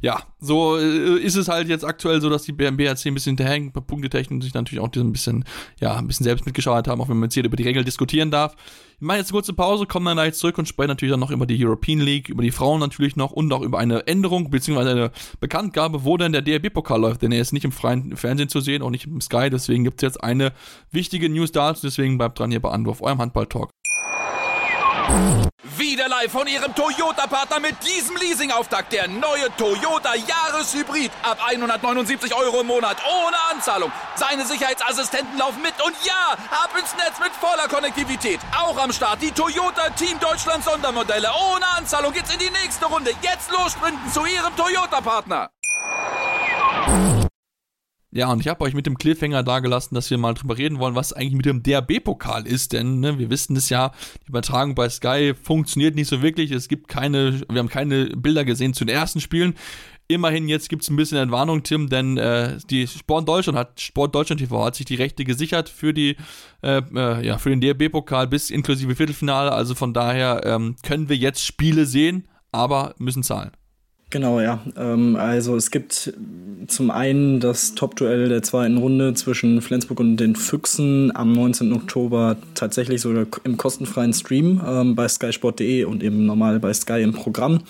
[0.00, 3.72] ja, so äh, ist es halt jetzt aktuell so, dass die BMBRC ein bisschen hinterhängen,
[3.72, 5.44] bei Punktetechnik sich natürlich auch ein bisschen,
[5.80, 8.30] ja, ein bisschen selbst mitgeschaut haben, auch wenn man jetzt hier über die Regeln diskutieren
[8.30, 8.54] darf.
[9.00, 11.30] Wir machen jetzt eine kurze Pause, kommen dann gleich zurück und sprechen natürlich dann noch
[11.30, 14.90] über die European League, über die Frauen natürlich noch und auch über eine Änderung beziehungsweise
[14.90, 18.60] eine Bekanntgabe, wo denn der DRB-Pokal läuft, denn er ist nicht im freien Fernsehen zu
[18.60, 20.52] sehen, auch nicht im Sky, deswegen gibt es jetzt eine
[20.90, 23.70] wichtige News dazu, deswegen bleibt dran hier bei Anwurf, eurem Handball-Talk.
[25.78, 28.92] Wieder live von Ihrem Toyota-Partner mit diesem Leasing-Auftakt.
[28.92, 31.10] Der neue Toyota Jahreshybrid.
[31.22, 32.96] Ab 179 Euro im Monat.
[33.04, 33.92] Ohne Anzahlung.
[34.16, 35.74] Seine Sicherheitsassistenten laufen mit.
[35.84, 38.40] Und ja, ab ins Netz mit voller Konnektivität.
[38.56, 41.28] Auch am Start die Toyota Team Deutschland Sondermodelle.
[41.52, 43.12] Ohne Anzahlung geht's in die nächste Runde.
[43.22, 43.76] Jetzt los
[44.12, 45.50] zu Ihrem Toyota-Partner.
[48.10, 50.94] Ja, und ich habe euch mit dem Cliffhanger dagelassen, dass wir mal drüber reden wollen,
[50.94, 53.92] was eigentlich mit dem DRB-Pokal ist, denn ne, wir wissen es ja,
[54.24, 56.50] die Übertragung bei Sky funktioniert nicht so wirklich.
[56.50, 59.56] Es gibt keine, wir haben keine Bilder gesehen zu den ersten Spielen.
[60.10, 64.14] Immerhin jetzt gibt es ein bisschen Entwarnung, Tim, denn äh, die Sport Deutschland hat Sport
[64.14, 66.16] Deutschland TV hat sich die Rechte gesichert für die
[66.62, 69.52] äh, äh, ja für den DRB-Pokal bis inklusive Viertelfinale.
[69.52, 73.50] Also von daher ähm, können wir jetzt Spiele sehen, aber müssen zahlen.
[74.10, 74.60] Genau, ja.
[74.76, 76.14] Ähm, also es gibt
[76.66, 81.72] zum einen das Top-Duell der zweiten Runde zwischen Flensburg und den Füchsen am 19.
[81.74, 87.12] Oktober tatsächlich sogar im kostenfreien Stream ähm, bei skysport.de und eben normal bei Sky im
[87.12, 87.64] Programm.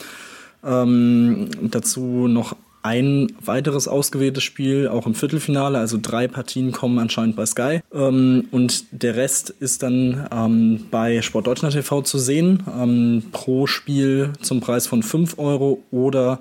[0.65, 2.55] Ähm, dazu noch
[2.89, 5.79] ein weiteres ausgewähltes Spiel, auch im Viertelfinale.
[5.79, 7.81] Also drei Partien kommen anscheinend bei Sky.
[7.93, 12.63] Ähm, und der Rest ist dann ähm, bei Sport Deutschland TV zu sehen.
[12.81, 16.41] Ähm, pro Spiel zum Preis von 5 Euro oder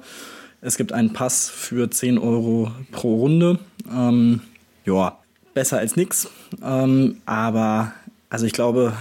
[0.62, 3.60] es gibt einen Pass für 10 Euro pro Runde.
[3.94, 4.40] Ähm,
[4.86, 5.20] ja,
[5.54, 6.30] besser als nichts.
[6.64, 7.92] Ähm, aber
[8.30, 8.94] also ich glaube,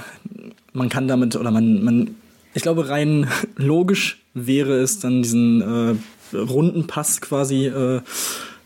[0.72, 2.16] man kann damit oder man, man
[2.54, 5.94] ich glaube, rein logisch wäre es dann diesen äh,
[6.32, 8.00] Rundenpass quasi äh,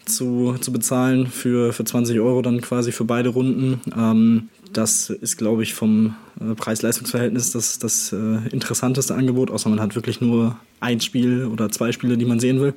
[0.04, 3.80] zu, zu bezahlen für, für 20 Euro dann quasi für beide Runden.
[3.96, 9.80] Ähm, das ist, glaube ich, vom äh, Preis-Leistungs-Verhältnis das, das äh, interessanteste Angebot, außer man
[9.80, 12.74] hat wirklich nur ein Spiel oder zwei Spiele, die man sehen will.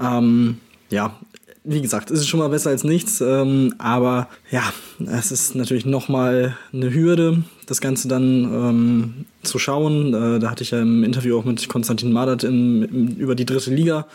[0.00, 0.58] Ähm,
[0.90, 1.16] ja,
[1.64, 4.62] wie gesagt, ist es schon mal besser als nichts, ähm, aber ja,
[4.98, 10.14] es ist natürlich nochmal eine Hürde, das Ganze dann ähm, zu schauen.
[10.14, 13.46] Äh, da hatte ich ja im Interview auch mit Konstantin Madert in, in, über die
[13.46, 14.06] dritte Liga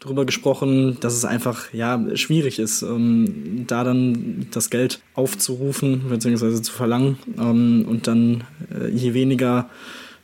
[0.00, 6.62] darüber gesprochen, dass es einfach ja schwierig ist, ähm, da dann das Geld aufzurufen bzw.
[6.62, 9.68] zu verlangen ähm, und dann äh, je weniger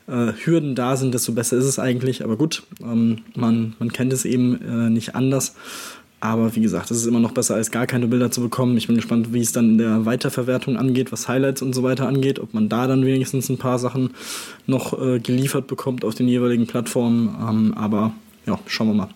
[0.07, 2.23] äh, Hürden da sind, desto besser ist es eigentlich.
[2.23, 5.55] Aber gut, ähm, man, man kennt es eben äh, nicht anders.
[6.25, 8.79] Aber wie gesagt, es ist immer noch besser, als gar keine Bilder zu bekommen.
[8.79, 12.09] Ich bin gespannt, wie es dann in der Weiterverwertung angeht, was Highlights und so weiter
[12.09, 14.15] angeht, ob man da dann wenigstens ein paar Sachen
[14.67, 17.29] noch äh, geliefert bekommt auf den jeweiligen Plattformen.
[17.47, 18.15] Ähm, aber
[18.47, 19.09] ja, schauen wir mal,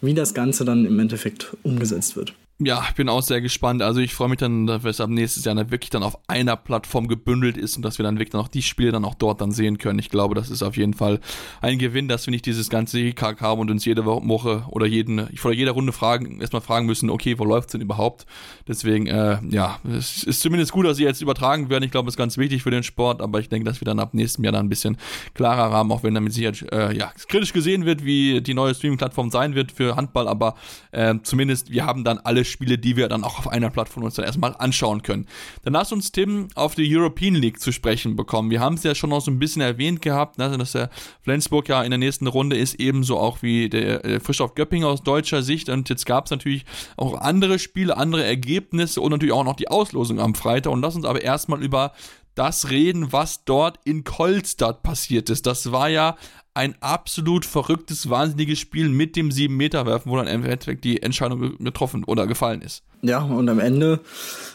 [0.00, 3.80] wie das Ganze dann im Endeffekt umgesetzt wird ja, ich bin auch sehr gespannt.
[3.80, 6.56] Also ich freue mich dann, dass es ab nächstes Jahr dann wirklich dann auf einer
[6.56, 9.40] Plattform gebündelt ist und dass wir dann wirklich dann auch die Spiele dann auch dort
[9.40, 9.98] dann sehen können.
[9.98, 11.20] Ich glaube, das ist auf jeden Fall
[11.62, 15.34] ein Gewinn, dass wir nicht dieses ganze EKK haben und uns jede Woche oder jeden,
[15.36, 18.26] vor jeder Runde fragen, erstmal fragen müssen, okay, wo läuft's denn überhaupt?
[18.68, 21.84] Deswegen, äh, ja, es ist zumindest gut, dass sie jetzt übertragen werden.
[21.84, 23.98] Ich glaube, es ist ganz wichtig für den Sport, aber ich denke, dass wir dann
[23.98, 24.98] ab nächstem Jahr dann ein bisschen
[25.32, 29.30] klarer haben, auch wenn damit sicher, äh, ja, kritisch gesehen wird, wie die neue Streaming-Plattform
[29.30, 30.56] sein wird für Handball, aber
[30.92, 34.14] äh, zumindest wir haben dann alle Spiele, die wir dann auch auf einer Plattform uns
[34.14, 35.26] dann erstmal anschauen können.
[35.62, 38.50] Dann lass uns Tim auf die European League zu sprechen bekommen.
[38.50, 40.90] Wir haben es ja schon noch so ein bisschen erwähnt gehabt, ne, dass der
[41.22, 45.02] Flensburg ja in der nächsten Runde ist, ebenso auch wie der, der Frischhoff Göpping aus
[45.02, 45.68] deutscher Sicht.
[45.68, 46.64] Und jetzt gab es natürlich
[46.96, 50.72] auch andere Spiele, andere Ergebnisse und natürlich auch noch die Auslosung am Freitag.
[50.72, 51.92] Und lass uns aber erstmal über
[52.34, 55.46] das reden, was dort in Kolstadt passiert ist.
[55.46, 56.16] Das war ja
[56.54, 62.04] ein absolut verrücktes, wahnsinniges Spiel mit dem 7-Meter-Werfen, wo dann im Endeffekt die Entscheidung getroffen
[62.04, 62.82] oder gefallen ist.
[63.02, 64.00] Ja, und am Ende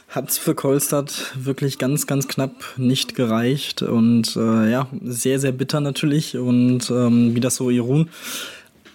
[0.10, 3.82] hat es für Kolstadt wirklich ganz, ganz knapp nicht gereicht.
[3.82, 6.38] Und äh, ja, sehr, sehr bitter natürlich.
[6.38, 8.10] Und ähm, wie das so Irun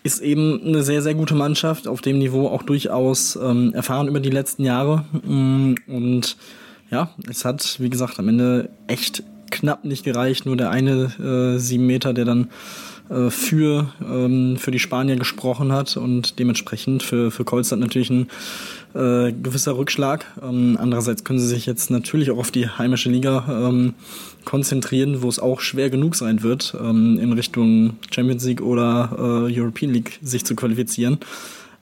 [0.03, 4.21] ist eben eine sehr, sehr gute Mannschaft, auf dem Niveau auch durchaus ähm, erfahren über
[4.21, 5.05] die letzten Jahre.
[5.25, 6.37] Mm, und
[6.91, 10.47] ja, es hat, wie gesagt, am Ende echt knapp nicht gereicht.
[10.47, 12.51] Nur der eine äh, sieben Meter, der dann
[13.11, 18.29] äh, für, ähm, für die Spanier gesprochen hat und dementsprechend für, für Kolstadt natürlich ein
[18.95, 20.27] äh, gewisser Rückschlag.
[20.43, 23.95] Ähm, andererseits können sie sich jetzt natürlich auch auf die heimische Liga ähm,
[24.45, 29.11] konzentrieren, wo es auch schwer genug sein wird, ähm, in Richtung Champions League oder
[29.49, 31.19] äh, European League sich zu qualifizieren.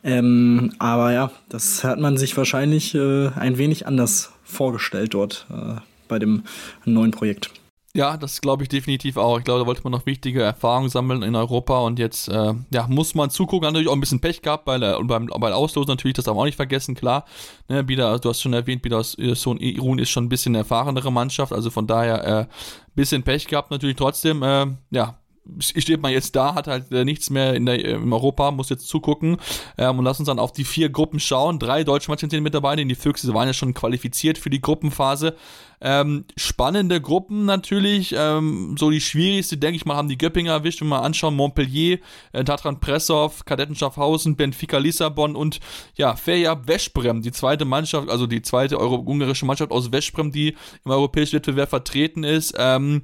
[0.04, 5.80] Ähm, aber ja, das hat man sich wahrscheinlich äh, ein wenig anders vorgestellt dort äh,
[6.08, 6.44] bei dem
[6.84, 7.50] neuen Projekt.
[7.98, 9.38] Ja, das glaube ich definitiv auch.
[9.38, 12.86] Ich glaube, da wollte man noch wichtige Erfahrungen sammeln in Europa und jetzt äh, ja,
[12.86, 13.66] muss man zugucken.
[13.66, 16.26] Hat natürlich auch ein bisschen Pech gehabt der, und beim, bei der Auslosung natürlich, das
[16.26, 17.24] darf man auch nicht vergessen, klar.
[17.68, 21.52] Ne, Bida, du hast schon erwähnt, Bidas Sohn Irun ist schon ein bisschen erfahrenere Mannschaft,
[21.52, 22.46] also von daher äh,
[22.94, 24.44] bisschen Pech gehabt natürlich trotzdem.
[24.44, 25.18] Äh, ja,
[25.58, 28.86] steht man jetzt da, hat halt äh, nichts mehr in, der, in Europa, muss jetzt
[28.88, 29.38] zugucken
[29.76, 31.58] ähm, und lass uns dann auf die vier Gruppen schauen.
[31.58, 34.60] Drei deutsche Mannschaften sind mit dabei, denn die Füchse waren ja schon qualifiziert für die
[34.60, 35.34] Gruppenphase.
[35.80, 38.14] Ähm, spannende Gruppen natürlich.
[38.16, 40.80] Ähm, so die schwierigste, denke ich mal, haben die Göppinger erwischt.
[40.80, 41.98] Wenn wir mal anschauen, Montpellier,
[42.32, 45.60] äh, Tatran Pressov, Kadetten Schaffhausen, Benfica Lissabon und
[45.96, 50.90] ja, Feja Veszprem, die zweite Mannschaft, also die zweite ungarische Mannschaft aus Veszprem, die im
[50.90, 52.54] europäischen Wettbewerb vertreten ist.
[52.58, 53.02] Ähm,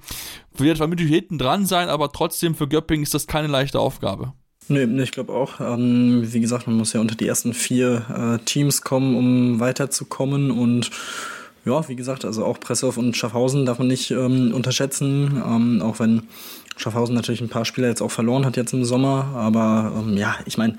[0.56, 4.32] wird vermutlich hinten dran sein, aber trotzdem für Göppingen ist das keine leichte Aufgabe.
[4.68, 5.60] Nee, ich glaube auch.
[5.60, 10.50] Ähm, wie gesagt, man muss ja unter die ersten vier äh, Teams kommen, um weiterzukommen
[10.50, 10.90] und
[11.64, 15.98] ja, wie gesagt, also auch Pressow und Schaffhausen darf man nicht ähm, unterschätzen, ähm, auch
[15.98, 16.22] wenn
[16.76, 19.32] Schaffhausen natürlich ein paar Spieler jetzt auch verloren hat jetzt im Sommer.
[19.34, 20.76] Aber ähm, ja, ich meine,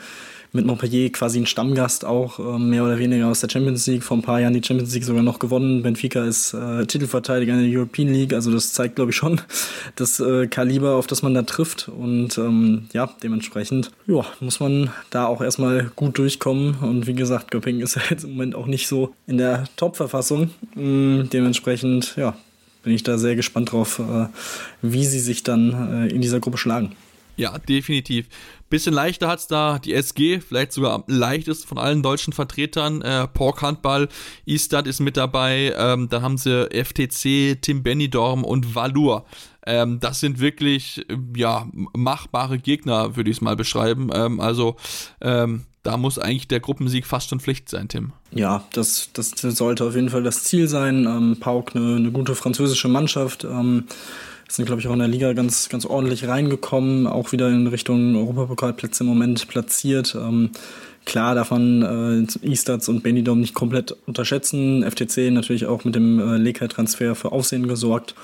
[0.56, 4.18] mit Montpellier quasi ein Stammgast auch äh, mehr oder weniger aus der Champions League, vor
[4.18, 5.84] ein paar Jahren die Champions League sogar noch gewonnen.
[5.84, 9.42] Benfica ist äh, Titelverteidiger in der European League, also das zeigt, glaube ich, schon
[9.96, 11.90] das äh, Kaliber, auf das man da trifft.
[11.90, 16.76] Und ähm, ja, dementsprechend ja, muss man da auch erstmal gut durchkommen.
[16.82, 20.52] Und wie gesagt, Göppingen ist ja jetzt im Moment auch nicht so in der Top-Verfassung.
[20.78, 22.36] Ähm, dementsprechend, ja,
[22.84, 24.28] bin ich da sehr gespannt drauf, äh,
[24.82, 26.96] wie sie sich dann äh, in dieser Gruppe schlagen.
[27.38, 28.28] Ja, definitiv.
[28.70, 33.02] Bisschen leichter hat es da die SG, vielleicht sogar am leichtesten von allen deutschen Vertretern.
[33.04, 34.10] Äh, Pork Handball,
[34.46, 39.26] Istad ist mit dabei, ähm, dann haben sie FTC, Tim Benidorm und Valur.
[39.68, 41.06] Ähm, das sind wirklich,
[41.36, 44.10] ja, machbare Gegner, würde ich es mal beschreiben.
[44.14, 44.76] Ähm, also,
[45.22, 48.14] ähm, da muss eigentlich der Gruppensieg fast schon Pflicht sein, Tim.
[48.32, 51.06] Ja, das, das sollte auf jeden Fall das Ziel sein.
[51.06, 53.44] Ähm, Pauk, eine, eine gute französische Mannschaft.
[53.44, 53.86] Ähm,
[54.48, 58.16] sind, glaube ich, auch in der Liga ganz, ganz ordentlich reingekommen, auch wieder in Richtung
[58.16, 60.16] Europapokalplätze im Moment platziert.
[60.16, 60.52] Ähm,
[61.06, 64.84] klar man äh, Eastats und Benidorm nicht komplett unterschätzen.
[64.84, 68.16] FTC natürlich auch mit dem äh, Leka-Transfer für Aufsehen gesorgt.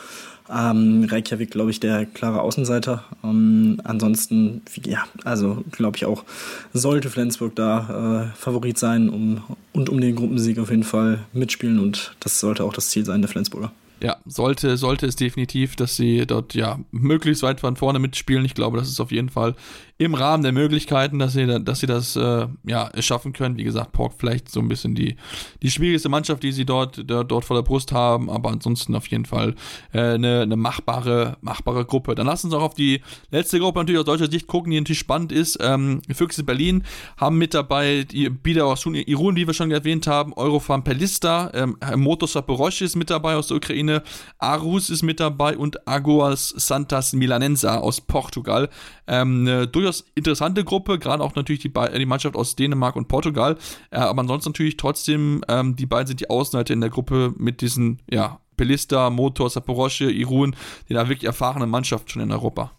[0.53, 3.03] Ähm, Reykjavik, glaube ich, der klare Außenseiter.
[3.23, 6.25] Ähm, ansonsten, ja, also glaube ich auch,
[6.73, 11.79] sollte Flensburg da äh, Favorit sein um, und um den Gruppensieg auf jeden Fall mitspielen
[11.79, 13.71] und das sollte auch das Ziel sein der Flensburger.
[14.01, 18.45] Ja, sollte, sollte es definitiv, dass sie dort ja möglichst weit von vorne mitspielen.
[18.45, 19.55] Ich glaube, das ist auf jeden Fall
[20.01, 23.57] im Rahmen der Möglichkeiten, dass sie, dass sie das äh, ja, schaffen können.
[23.57, 25.15] Wie gesagt, Pork vielleicht so ein bisschen die,
[25.61, 29.05] die schwierigste Mannschaft, die sie dort, der, dort vor der Brust haben, aber ansonsten auf
[29.07, 29.53] jeden Fall
[29.93, 32.15] äh, eine, eine machbare, machbare Gruppe.
[32.15, 34.97] Dann lassen uns auch auf die letzte Gruppe natürlich aus deutscher Sicht gucken, die natürlich
[34.97, 35.59] spannend ist.
[35.61, 36.83] Ähm, Füchse Berlin
[37.17, 41.77] haben mit dabei die Bida aus Irun, wie wir schon erwähnt haben, Eurofarm Pelista, ähm,
[41.97, 44.01] Motor Saporosch ist mit dabei aus der Ukraine,
[44.39, 48.67] Arus ist mit dabei und Aguas Santas Milanensa aus Portugal.
[49.11, 53.57] Ähm, eine durchaus interessante Gruppe, gerade auch natürlich die, die Mannschaft aus Dänemark und Portugal.
[53.91, 57.59] Äh, aber ansonsten natürlich trotzdem, ähm, die beiden sind die Außenseiter in der Gruppe mit
[57.59, 60.55] diesen, ja, Pelista, Motor, Saporosche, Irun,
[60.87, 62.71] die da wirklich erfahrene Mannschaft schon in Europa.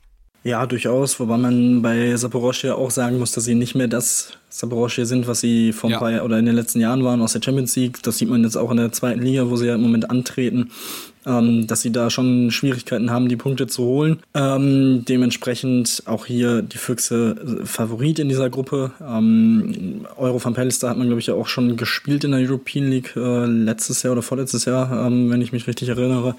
[0.45, 5.07] Ja, durchaus, wobei man bei Saporosche auch sagen muss, dass sie nicht mehr das Saporosche
[5.07, 5.99] sind, was sie vor ein ja.
[5.99, 8.03] paar oder in den letzten Jahren waren aus der Champions League.
[8.03, 10.71] Das sieht man jetzt auch in der zweiten Liga, wo sie ja im Moment antreten
[11.27, 14.19] ähm, dass sie da schon Schwierigkeiten haben, die Punkte zu holen.
[14.35, 18.93] Ähm, dementsprechend auch hier die Füchse äh, Favorit in dieser Gruppe.
[19.01, 22.91] Ähm, Euro van Pellister hat man, glaube ich, ja auch schon gespielt in der European
[22.91, 26.35] League äh, letztes Jahr oder vorletztes Jahr, ähm, wenn ich mich richtig erinnere.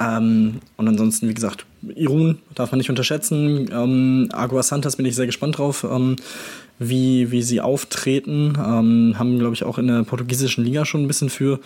[0.00, 3.70] Ähm, und ansonsten, wie gesagt, Irun darf man nicht unterschätzen.
[3.72, 6.16] Ähm, Agua Santas bin ich sehr gespannt drauf, ähm,
[6.78, 8.54] wie, wie sie auftreten.
[8.58, 11.60] Ähm, haben, glaube ich, auch in der portugiesischen Liga schon ein bisschen für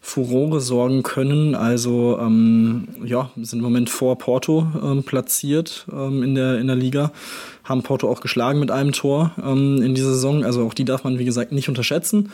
[0.00, 1.54] Furore sorgen können.
[1.54, 6.76] Also ähm, ja, sind im Moment vor Porto ähm, platziert ähm, in, der, in der
[6.76, 7.12] Liga.
[7.64, 10.44] Haben Porto auch geschlagen mit einem Tor ähm, in dieser Saison.
[10.44, 12.32] Also auch die darf man, wie gesagt, nicht unterschätzen.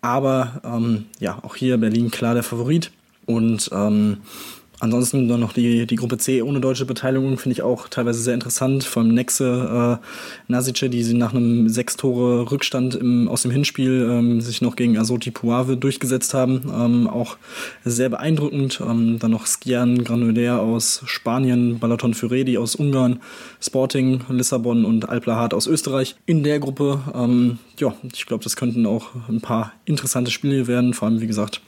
[0.00, 2.90] Aber ähm, ja, auch hier Berlin klar der Favorit.
[3.26, 4.18] Und ähm,
[4.80, 8.34] Ansonsten dann noch die, die Gruppe C ohne deutsche Beteiligung finde ich auch teilweise sehr
[8.34, 8.82] interessant.
[8.84, 13.52] Vor allem Nexe, äh, Nasice, die sie nach einem sechs Tore Rückstand im, aus dem
[13.52, 16.62] Hinspiel ähm, sich noch gegen Azoti Puave durchgesetzt haben.
[16.74, 17.36] Ähm, auch
[17.84, 18.82] sehr beeindruckend.
[18.84, 23.20] Ähm, dann noch Skian Granollers aus Spanien, Balaton Furedi aus Ungarn,
[23.60, 27.00] Sporting Lissabon und Alplahat aus Österreich in der Gruppe.
[27.14, 30.94] Ähm, ja, ich glaube, das könnten auch ein paar interessante Spiele werden.
[30.94, 31.60] Vor allem, wie gesagt,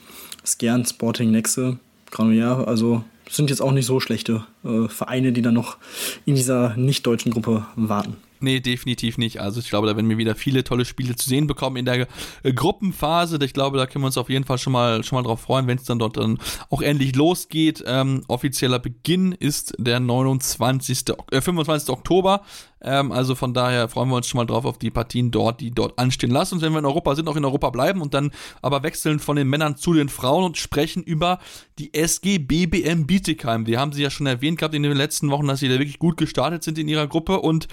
[0.44, 1.78] Skian, Sporting, Nexe
[2.10, 5.78] Granollers, also sind jetzt auch nicht so schlechte äh, Vereine, die dann noch
[6.24, 8.16] in dieser nicht-deutschen Gruppe warten.
[8.40, 9.40] Nee, definitiv nicht.
[9.40, 12.06] Also ich glaube, da werden wir wieder viele tolle Spiele zu sehen bekommen in der
[12.42, 13.38] äh, Gruppenphase.
[13.42, 15.66] Ich glaube, da können wir uns auf jeden Fall schon mal schon mal drauf freuen,
[15.66, 16.38] wenn es dann dort dann
[16.70, 17.82] auch endlich losgeht.
[17.86, 21.04] Ähm, offizieller Beginn ist der 29.
[21.30, 21.88] Äh, 25.
[21.88, 22.42] Oktober.
[22.82, 25.70] Ähm, also von daher freuen wir uns schon mal drauf auf die Partien dort, die
[25.70, 26.30] dort anstehen.
[26.30, 29.18] Lass uns, wenn wir in Europa sind, auch in Europa bleiben und dann aber wechseln
[29.18, 31.38] von den Männern zu den Frauen und sprechen über
[31.78, 33.66] die SG BBM Bietigheim.
[33.66, 35.98] Wir haben sie ja schon erwähnt gehabt in den letzten Wochen, dass sie da wirklich
[35.98, 37.66] gut gestartet sind in ihrer Gruppe und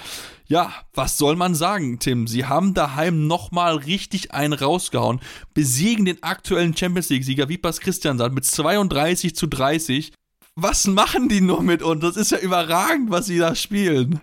[0.48, 2.28] ja, was soll man sagen, Tim?
[2.28, 5.22] Sie haben daheim nochmal richtig einen rausgehauen,
[5.54, 10.12] besiegen den aktuellen Champions League-Sieger Vipas Christiansand mit 32 zu 30.
[10.56, 12.02] Was machen die nur mit uns?
[12.02, 14.22] Das ist ja überragend, was sie da spielen.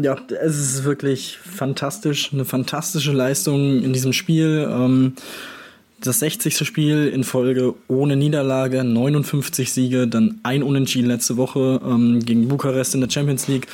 [0.00, 4.68] Ja, es ist wirklich fantastisch, eine fantastische Leistung in diesem Spiel.
[4.70, 5.14] Ähm,
[6.00, 6.56] das 60.
[6.58, 12.94] Spiel in Folge ohne Niederlage, 59 Siege, dann ein Unentschieden letzte Woche ähm, gegen Bukarest
[12.94, 13.66] in der Champions League.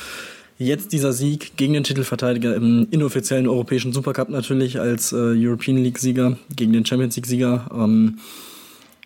[0.57, 6.37] Jetzt dieser Sieg gegen den Titelverteidiger im inoffiziellen europäischen Supercup natürlich als äh, European League-Sieger
[6.55, 7.69] gegen den Champions League-Sieger.
[7.71, 8.17] Ähm,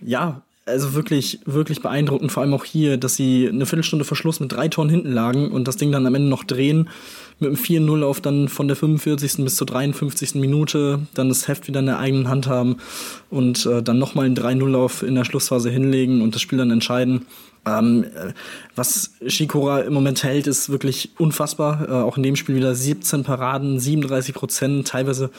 [0.02, 4.52] ja, also wirklich, wirklich beeindruckend, vor allem auch hier, dass sie eine Viertelstunde Verschluss mit
[4.52, 6.90] drei Toren hinten lagen und das Ding dann am Ende noch drehen
[7.40, 9.44] mit einem 4-0 auf dann von der 45.
[9.44, 10.36] bis zur 53.
[10.36, 12.78] Minute dann das Heft wieder in der eigenen Hand haben
[13.30, 16.72] und äh, dann nochmal ein 3-0 auf in der Schlussphase hinlegen und das Spiel dann
[16.72, 17.26] entscheiden.
[17.66, 18.34] Ähm, äh,
[18.76, 21.88] was Shikora im Moment hält, ist wirklich unfassbar.
[21.88, 25.30] Äh, auch in dem Spiel wieder 17 Paraden, 37 Prozent, teilweise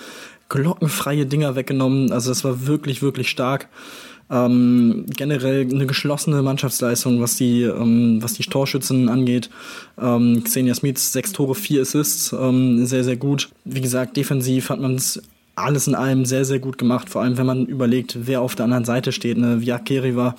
[0.49, 2.13] glockenfreie Dinger weggenommen.
[2.13, 3.69] Also das war wirklich, wirklich stark.
[4.31, 9.51] Ähm, generell eine geschlossene Mannschaftsleistung, was die, ähm, was die Torschützen angeht.
[10.01, 13.51] Ähm, Xenia Smith, sechs Tore, vier Assists, ähm, sehr, sehr gut.
[13.65, 15.21] Wie gesagt, defensiv hat man es
[15.57, 17.11] alles in allem sehr, sehr gut gemacht.
[17.11, 19.37] Vor allem, wenn man überlegt, wer auf der anderen Seite steht.
[19.37, 19.61] Ne?
[19.61, 20.35] Via Keriva,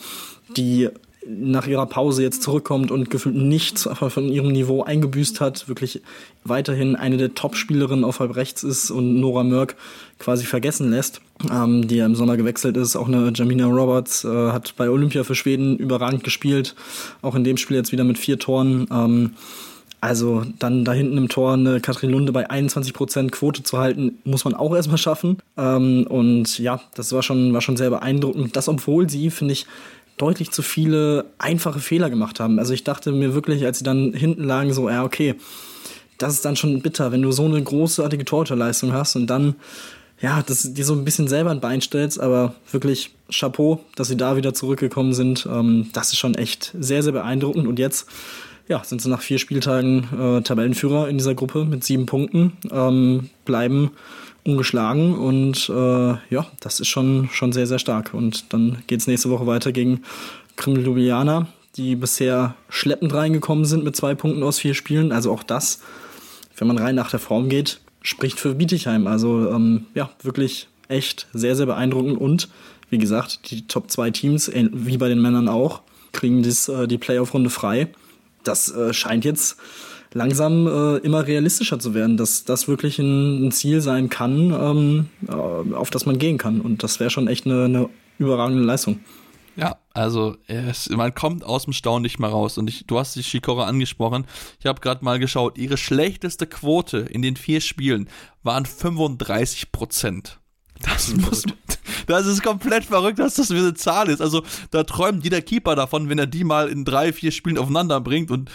[0.58, 0.90] die
[1.28, 6.02] nach ihrer Pause jetzt zurückkommt und gefühlt nichts von ihrem Niveau eingebüßt hat, wirklich
[6.44, 9.76] weiterhin eine der Top-Spielerinnen auf halb rechts ist und Nora Mörk
[10.18, 12.96] quasi vergessen lässt, ähm, die ja im Sommer gewechselt ist.
[12.96, 16.76] Auch eine Jamina Roberts äh, hat bei Olympia für Schweden überragend gespielt,
[17.22, 18.88] auch in dem Spiel jetzt wieder mit vier Toren.
[18.92, 19.32] Ähm,
[20.04, 24.46] also dann da hinten im Tor eine Katrin Lunde bei 21% Quote zu halten, muss
[24.46, 25.38] man auch erstmal schaffen.
[25.58, 28.56] Ähm, und ja, das war schon, war schon sehr beeindruckend.
[28.56, 29.68] Das, obwohl sie, finde ich,
[30.22, 32.60] deutlich zu viele einfache Fehler gemacht haben.
[32.60, 35.36] Also ich dachte mir wirklich, als sie dann hinten lagen, so, ja, okay,
[36.20, 39.56] das ist dann schon bitter, wenn du so eine großartige Torhüterleistung hast und dann,
[40.22, 44.18] ja, das dir so ein bisschen selber ein Bein stellst, aber wirklich Chapeau, dass sie
[44.18, 45.48] da wieder zurückgekommen sind.
[45.52, 47.66] Ähm, das ist schon echt sehr, sehr beeindruckend.
[47.66, 48.08] Und jetzt,
[48.68, 50.08] ja, sind sie nach vier Spieltagen
[50.38, 53.92] äh, Tabellenführer in dieser Gruppe mit sieben Punkten, ähm, bleiben
[54.44, 58.14] ungeschlagen und äh, ja, das ist schon, schon sehr, sehr stark.
[58.14, 60.02] Und dann geht es nächste Woche weiter gegen
[60.56, 65.12] Kreml Ljubljana, die bisher schleppend reingekommen sind mit zwei Punkten aus vier Spielen.
[65.12, 65.80] Also auch das,
[66.58, 69.08] wenn man rein nach der Form geht, spricht für Bietigheim.
[69.08, 72.50] Also ähm, ja, wirklich echt sehr, sehr beeindruckend und
[72.90, 75.82] wie gesagt, die Top 2 Teams, wie bei den Männern auch,
[76.12, 77.88] kriegen das, äh, die Playoff-Runde frei.
[78.44, 79.58] Das äh, scheint jetzt
[80.14, 85.10] langsam äh, immer realistischer zu werden, dass das wirklich ein, ein Ziel sein kann, ähm,
[85.28, 86.62] äh, auf das man gehen kann.
[86.62, 89.00] Und das wäre schon echt eine, eine überragende Leistung.
[89.56, 92.58] Ja, also es, man kommt aus dem Staunen nicht mehr raus.
[92.58, 94.26] Und ich, du hast die Shikora angesprochen.
[94.60, 95.58] Ich habe gerade mal geschaut.
[95.58, 98.10] Ihre schlechteste Quote in den vier Spielen
[98.44, 100.40] waren 35 Prozent.
[100.82, 101.44] Das, muss,
[102.08, 104.22] das ist komplett verrückt, dass das eine Zahl ist.
[104.22, 108.02] Also da träumt jeder Keeper davon, wenn er die mal in drei, vier Spielen aufeinander
[108.02, 108.32] bringt.
[108.32, 108.50] Und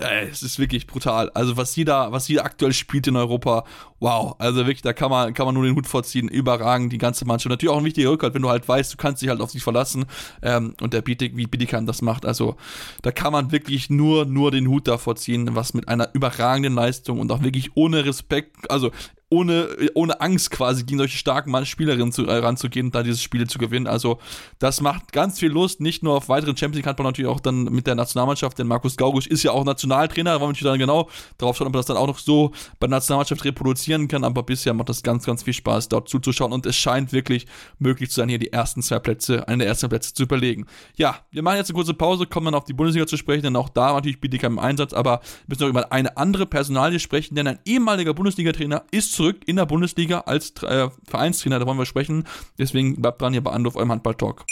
[0.00, 1.30] äh, es ist wirklich brutal.
[1.34, 3.64] Also was sie da, was sie aktuell spielt in Europa,
[4.00, 4.34] wow.
[4.38, 6.28] Also wirklich, da kann man, kann man nur den Hut vorziehen.
[6.28, 7.50] Überragend, die ganze Mannschaft.
[7.50, 9.62] Natürlich auch ein wichtiger Rückhalt, wenn du halt weißt, du kannst dich halt auf sich
[9.62, 10.06] verlassen.
[10.42, 12.26] Ähm, und der Bietig, wie Bietigheim das macht.
[12.26, 12.56] Also
[13.02, 17.20] da kann man wirklich nur, nur den Hut davor ziehen, was mit einer überragenden Leistung
[17.20, 18.90] und auch wirklich ohne Respekt, also
[19.30, 23.18] ohne, ohne Angst quasi gegen solche starken Mann Spielerinnen zu, äh, ranzugehen und da diese
[23.18, 23.86] Spiele zu gewinnen.
[23.86, 24.18] Also
[24.58, 27.64] das macht ganz viel Lust, nicht nur auf weiteren Champions League Handball, natürlich auch dann
[27.64, 30.78] mit der Nationalmannschaft, denn Markus Gaugusch ist ja auch Nationaltrainer, da wollen wir natürlich dann
[30.80, 31.08] genau
[31.38, 32.50] drauf schauen, ob er das dann auch noch so
[32.80, 36.52] bei der Nationalmannschaft reproduzieren kann, aber bisher macht das ganz, ganz viel Spaß, dort zuzuschauen
[36.52, 37.46] und es scheint wirklich
[37.78, 40.66] möglich zu sein, hier die ersten zwei Plätze, eine der ersten Plätze zu überlegen.
[40.96, 43.56] Ja, wir machen jetzt eine kurze Pause, kommen dann auf die Bundesliga zu sprechen, denn
[43.56, 47.36] auch da natürlich bietet keinen Einsatz, aber wir müssen noch über eine andere Personalie sprechen,
[47.36, 51.84] denn ein ehemaliger Bundesliga-Trainer ist zurück in der Bundesliga als äh, Vereinstrainer, da wollen wir
[51.84, 52.26] sprechen.
[52.58, 54.46] Deswegen bleibt dran hier bei Anruf eurem Handball-Talk.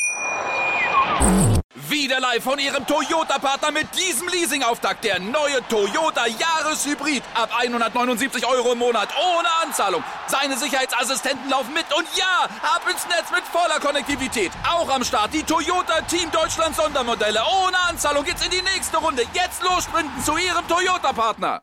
[1.88, 5.04] Wieder live von Ihrem Toyota-Partner mit diesem Leasing-Auftakt.
[5.04, 7.22] Der neue Toyota Jahreshybrid.
[7.32, 9.08] Ab 179 Euro im Monat.
[9.16, 10.04] Ohne Anzahlung.
[10.26, 11.86] Seine Sicherheitsassistenten laufen mit.
[11.96, 14.52] Und ja, ab ins Netz mit voller Konnektivität.
[14.70, 17.40] Auch am Start die Toyota Team Deutschland Sondermodelle.
[17.64, 19.22] Ohne Anzahlung geht's in die nächste Runde.
[19.32, 19.88] Jetzt los
[20.26, 21.62] zu Ihrem Toyota-Partner.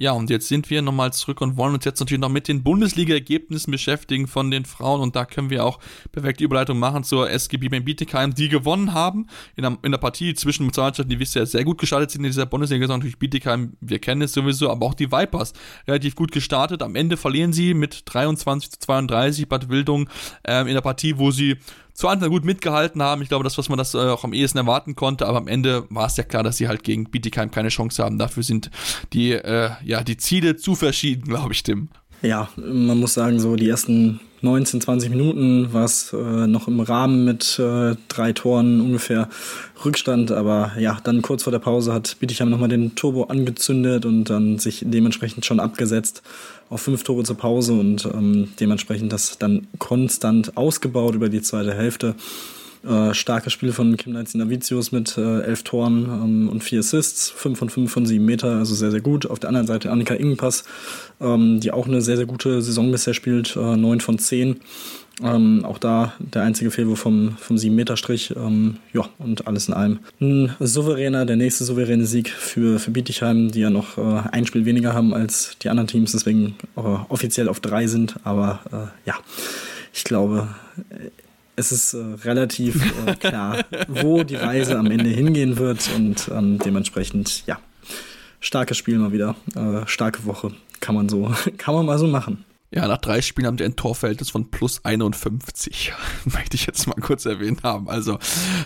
[0.00, 2.62] Ja, und jetzt sind wir nochmal zurück und wollen uns jetzt natürlich noch mit den
[2.62, 5.02] Bundesliga-Ergebnissen beschäftigen von den Frauen.
[5.02, 5.78] Und da können wir auch
[6.10, 9.26] perfekte Überleitung machen zur SGB Bietigheim, die gewonnen haben
[9.56, 12.30] in der, in der Partie zwischen zwei Mannschaften, die bisher sehr gut gestartet sind in
[12.30, 12.86] dieser Bundesliga.
[12.86, 15.52] Natürlich Bietigheim, wir kennen es sowieso, aber auch die Vipers
[15.86, 16.82] relativ gut gestartet.
[16.82, 20.08] Am Ende verlieren sie mit 23 zu 32 Bad Wildung
[20.44, 21.58] ähm, in der Partie, wo sie
[22.00, 23.20] zu Anfang gut mitgehalten haben.
[23.20, 25.84] Ich glaube, das, was man das äh, auch am ehesten erwarten konnte, aber am Ende
[25.90, 28.16] war es ja klar, dass sie halt gegen Bietigheim keine Chance haben.
[28.16, 28.70] Dafür sind
[29.12, 31.90] die, äh, ja, die Ziele zu verschieden, glaube ich, Tim.
[32.22, 36.80] Ja, man muss sagen, so die ersten 19, 20 Minuten war es äh, noch im
[36.80, 39.28] Rahmen mit äh, drei Toren ungefähr
[39.84, 40.32] Rückstand.
[40.32, 44.58] Aber ja, dann kurz vor der Pause hat Bietigheim nochmal den Turbo angezündet und dann
[44.58, 46.22] sich dementsprechend schon abgesetzt
[46.70, 51.74] auf fünf Tore zur Pause und ähm, dementsprechend das dann konstant ausgebaut über die zweite
[51.74, 52.14] Hälfte.
[52.82, 57.58] Äh, starkes Spiel von Kim Navicius mit äh, elf Toren ähm, und vier Assists, fünf
[57.58, 59.26] von fünf von sieben Meter, also sehr, sehr gut.
[59.26, 60.64] Auf der anderen Seite Annika Ingenpass,
[61.20, 64.60] ähm, die auch eine sehr, sehr gute Saison bisher spielt, äh, neun von zehn.
[65.22, 68.34] Ähm, auch da der einzige Fehlwurf vom, vom 7-Meter-Strich.
[68.36, 69.98] Ähm, ja, und alles in allem.
[70.18, 74.64] Ein souveräner, der nächste souveräne Sieg für, für Bietigheim, die ja noch äh, ein Spiel
[74.64, 78.16] weniger haben als die anderen Teams, deswegen äh, offiziell auf drei sind.
[78.24, 79.16] Aber äh, ja,
[79.92, 80.48] ich glaube,
[81.56, 86.58] es ist äh, relativ äh, klar, wo die Reise am Ende hingehen wird und ähm,
[86.58, 87.58] dementsprechend, ja,
[88.40, 92.44] starkes Spiel mal wieder, äh, starke Woche, kann man so, kann man mal so machen.
[92.72, 95.92] Ja, nach drei Spielen haben die ein Torverhältnis von plus 51.
[96.24, 97.88] Möchte ich jetzt mal kurz erwähnt haben.
[97.88, 98.18] Also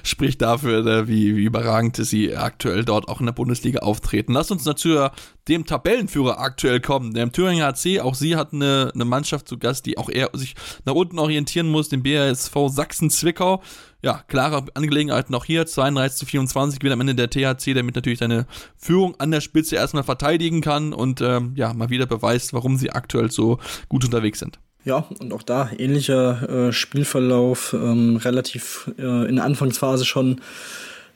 [0.03, 4.35] spricht dafür, äh, wie, wie überragend sie aktuell dort auch in der Bundesliga auftreten.
[4.35, 5.09] Lass uns natürlich
[5.49, 7.15] dem Tabellenführer aktuell kommen.
[7.15, 10.55] Der Thüringer HC, auch sie hat eine, eine Mannschaft zu Gast, die auch eher sich
[10.85, 13.63] nach unten orientieren muss, den BASV Sachsen-Zwickau
[14.05, 15.67] ja, klare Angelegenheiten auch hier.
[15.67, 18.47] 32 zu 24 wird am Ende der THC, damit natürlich seine
[18.77, 22.91] Führung an der Spitze erstmal verteidigen kann und ähm, ja, mal wieder beweist, warum sie
[22.91, 24.59] aktuell so gut unterwegs sind.
[24.85, 30.43] Ja, und auch da ähnlicher äh, Spielverlauf, ähm, relativ äh, in der Anfangsphase schon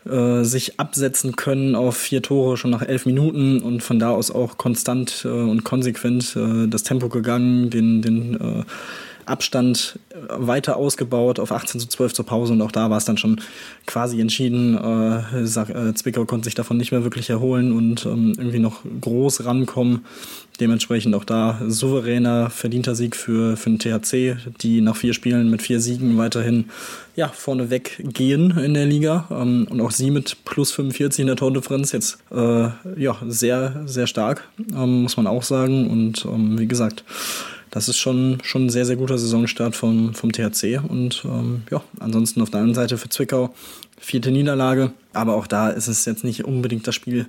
[0.06, 4.30] äh, sich absetzen können auf vier Tore schon nach elf Minuten und von da aus
[4.30, 8.64] auch konstant äh, und konsequent äh, das Tempo gegangen, den, den
[9.28, 9.98] Abstand
[10.28, 13.40] weiter ausgebaut auf 18 zu 12 zur Pause und auch da war es dann schon
[13.86, 14.76] quasi entschieden.
[14.76, 19.44] Äh, äh, Zwickau konnte sich davon nicht mehr wirklich erholen und ähm, irgendwie noch groß
[19.44, 20.04] rankommen.
[20.60, 25.62] Dementsprechend auch da souveräner, verdienter Sieg für, für den THC, die nach vier Spielen mit
[25.62, 26.70] vier Siegen weiterhin
[27.14, 29.26] ja, vorneweg gehen in der Liga.
[29.30, 34.08] Ähm, und auch sie mit plus 45 in der Tordifferenz jetzt äh, ja, sehr, sehr
[34.08, 35.88] stark, ähm, muss man auch sagen.
[35.88, 37.04] Und ähm, wie gesagt,
[37.70, 40.80] das ist schon, schon ein sehr, sehr guter Saisonstart vom, vom THC.
[40.86, 43.54] Und ähm, ja, ansonsten auf der anderen Seite für Zwickau
[44.00, 44.92] vierte Niederlage.
[45.12, 47.26] Aber auch da ist es jetzt nicht unbedingt das Spiel,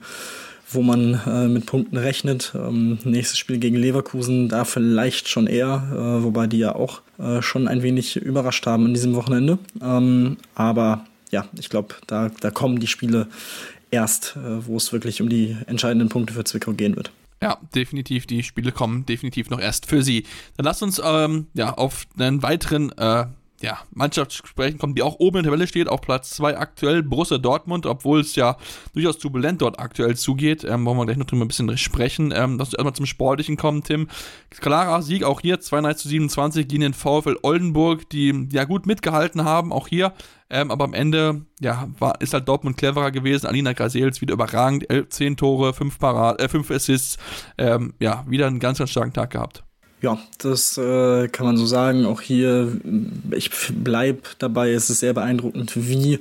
[0.72, 2.54] wo man äh, mit Punkten rechnet.
[2.56, 7.42] Ähm, nächstes Spiel gegen Leverkusen, da vielleicht schon eher, äh, wobei die ja auch äh,
[7.42, 9.58] schon ein wenig überrascht haben in diesem Wochenende.
[9.82, 13.28] Ähm, aber ja, ich glaube, da, da kommen die Spiele
[13.92, 17.12] erst, äh, wo es wirklich um die entscheidenden Punkte für Zwickau gehen wird.
[17.42, 18.26] Ja, definitiv.
[18.26, 20.26] Die Spiele kommen definitiv noch erst für sie.
[20.58, 23.28] Dann lasst uns ähm, ja auf einen weiteren äh,
[23.62, 27.04] ja, Mannschaft sprechen kommt, die auch oben in der Tabelle steht, auf Platz 2 aktuell,
[27.04, 28.58] Borussia Dortmund, obwohl es ja
[28.94, 32.32] durchaus turbulent dort aktuell zugeht, ähm, wollen wir gleich noch drüber ein bisschen sprechen.
[32.36, 34.08] Ähm, lass uns erstmal zum Sportlichen kommen, Tim.
[34.50, 39.44] Klarer Sieg auch hier, 32 zu 27 gegen den VfL Oldenburg, die ja gut mitgehalten
[39.44, 40.14] haben, auch hier,
[40.50, 43.46] ähm, aber am Ende, ja, war, ist halt Dortmund cleverer gewesen.
[43.46, 47.18] Alina Grasels wieder überragend, 10 Tore, 5 Parad, äh, 5 Assists,
[47.58, 49.64] ähm, ja, wieder einen ganz, ganz starken Tag gehabt.
[50.02, 52.06] Ja, das äh, kann man so sagen.
[52.06, 52.72] Auch hier,
[53.32, 56.20] ich bleibe dabei, es ist sehr beeindruckend, wie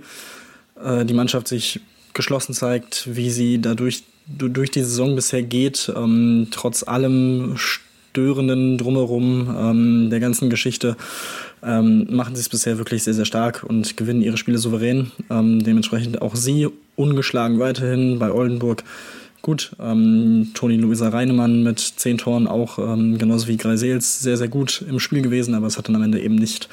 [0.82, 1.80] äh, die Mannschaft sich
[2.12, 9.56] geschlossen zeigt, wie sie dadurch durch die Saison bisher geht, ähm, trotz allem Störenden drumherum,
[9.58, 10.96] ähm, der ganzen Geschichte,
[11.62, 15.12] ähm, machen sie es bisher wirklich sehr, sehr stark und gewinnen ihre Spiele souverän.
[15.30, 18.84] Ähm, dementsprechend auch sie ungeschlagen weiterhin bei Oldenburg
[19.42, 19.72] gut.
[19.80, 24.84] Ähm, Toni Luisa Reinemann mit zehn Toren auch, ähm, genauso wie Greisels, sehr, sehr gut
[24.88, 26.68] im Spiel gewesen, aber es hat dann am Ende eben nicht,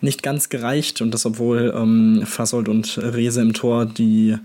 [0.00, 1.00] nicht ganz gereicht.
[1.00, 4.36] Und das, obwohl ähm, Fassold und Rese im Tor, die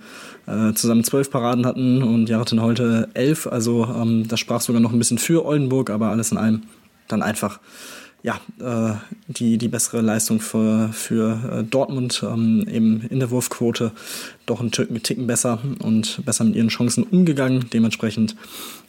[0.47, 3.47] äh, zusammen zwölf Paraden hatten und Jaratin heute elf.
[3.47, 6.63] Also ähm, das sprach sogar noch ein bisschen für Oldenburg, aber alles in allem
[7.07, 7.59] dann einfach
[8.23, 8.95] ja, äh,
[9.27, 13.91] die, die bessere Leistung für, für äh, Dortmund ähm, eben in der Wurfquote
[14.45, 17.69] doch einen Ticken besser und besser mit ihren Chancen umgegangen.
[17.73, 18.35] Dementsprechend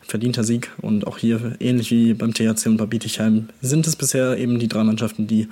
[0.03, 4.37] verdienter Sieg und auch hier ähnlich wie beim THC und bei Bietigheim sind es bisher
[4.37, 5.49] eben die drei Mannschaften, die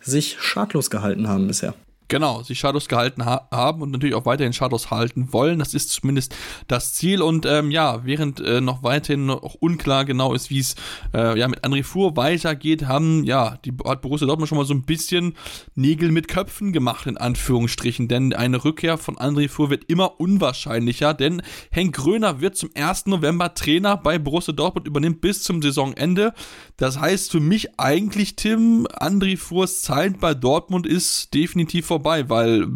[0.00, 1.74] sich schadlos gehalten haben bisher.
[2.10, 5.60] Genau, sich Shadows gehalten ha haben und natürlich auch weiterhin Shadows halten wollen.
[5.60, 6.34] Das ist zumindest
[6.66, 7.22] das Ziel.
[7.22, 10.74] Und ähm, ja, während äh, noch weiterhin noch unklar genau ist, wie es
[11.14, 14.74] äh, ja, mit André Fuhr weitergeht, haben ja, die hat Borussia Dortmund schon mal so
[14.74, 15.36] ein bisschen
[15.76, 18.08] Nägel mit Köpfen gemacht, in Anführungsstrichen.
[18.08, 23.06] Denn eine Rückkehr von André Fuhr wird immer unwahrscheinlicher, denn Henk Gröner wird zum 1.
[23.06, 26.34] November Trainer bei Borussia Dortmund, übernimmt bis zum Saisonende.
[26.76, 32.28] Das heißt für mich eigentlich, Tim, André Fuhrs Zeit bei Dortmund ist definitiv vorbei vorbei,
[32.28, 32.66] weil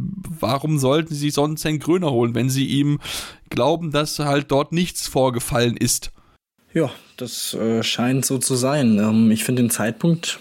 [0.41, 3.01] warum sollten sie sonst Herrn Gröner holen, wenn sie ihm
[3.49, 6.11] glauben, dass halt dort nichts vorgefallen ist?
[6.75, 8.99] Ja, das äh, scheint so zu sein.
[8.99, 10.41] Ähm, ich finde den Zeitpunkt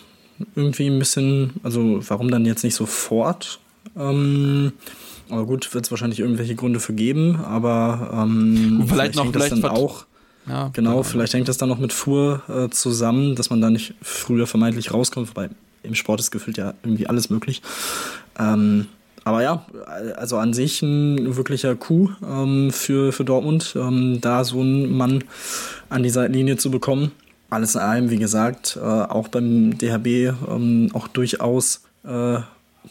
[0.55, 3.59] irgendwie ein bisschen, also warum dann jetzt nicht sofort?
[3.95, 4.73] Ähm,
[5.29, 9.63] aber gut, wird es wahrscheinlich irgendwelche Gründe für geben, aber ähm, vielleicht, vielleicht noch vielleicht
[9.63, 10.05] dann auch.
[10.45, 13.69] Ja, genau, genau, vielleicht hängt das dann noch mit Fuhr äh, zusammen, dass man da
[13.69, 15.49] nicht früher vermeintlich rauskommt, wobei
[15.83, 17.61] im Sport ist gefühlt ja irgendwie alles möglich.
[18.39, 18.87] Ähm,
[19.25, 19.65] aber ja,
[20.17, 25.23] also an sich ein wirklicher Coup ähm, für, für Dortmund, ähm, da so einen Mann
[25.89, 27.11] an die Seitenlinie zu bekommen.
[27.49, 32.39] Alles in allem, wie gesagt, äh, auch beim DHB ähm, auch durchaus äh,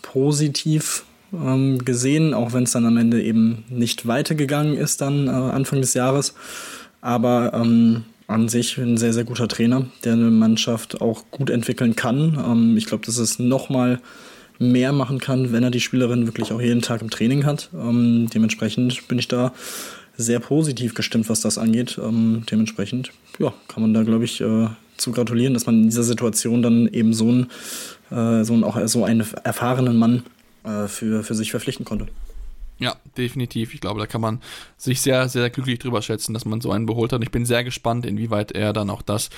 [0.01, 5.31] positiv ähm, gesehen, auch wenn es dann am Ende eben nicht weitergegangen ist dann äh,
[5.31, 6.35] Anfang des Jahres.
[7.01, 11.97] Aber ähm, an sich ein sehr, sehr guter Trainer, der eine Mannschaft auch gut entwickeln
[11.97, 12.39] kann.
[12.45, 14.01] Ähm, ich glaube, das ist nochmal
[14.63, 17.71] mehr machen kann, wenn er die Spielerin wirklich auch jeden Tag im Training hat.
[17.75, 19.53] Ähm, dementsprechend bin ich da
[20.17, 21.99] sehr positiv gestimmt, was das angeht.
[22.03, 26.03] Ähm, dementsprechend, ja, kann man da, glaube ich, äh, zu gratulieren, dass man in dieser
[26.03, 27.51] Situation dann eben so einen,
[28.11, 30.23] äh, so einen, auch so einen erfahrenen Mann
[30.65, 32.07] äh, für, für sich verpflichten konnte.
[32.79, 33.75] Ja, definitiv.
[33.75, 34.41] Ich glaube, da kann man
[34.77, 37.19] sich sehr, sehr glücklich drüber schätzen, dass man so einen beholt hat.
[37.19, 39.31] Und ich bin sehr gespannt, inwieweit er dann auch das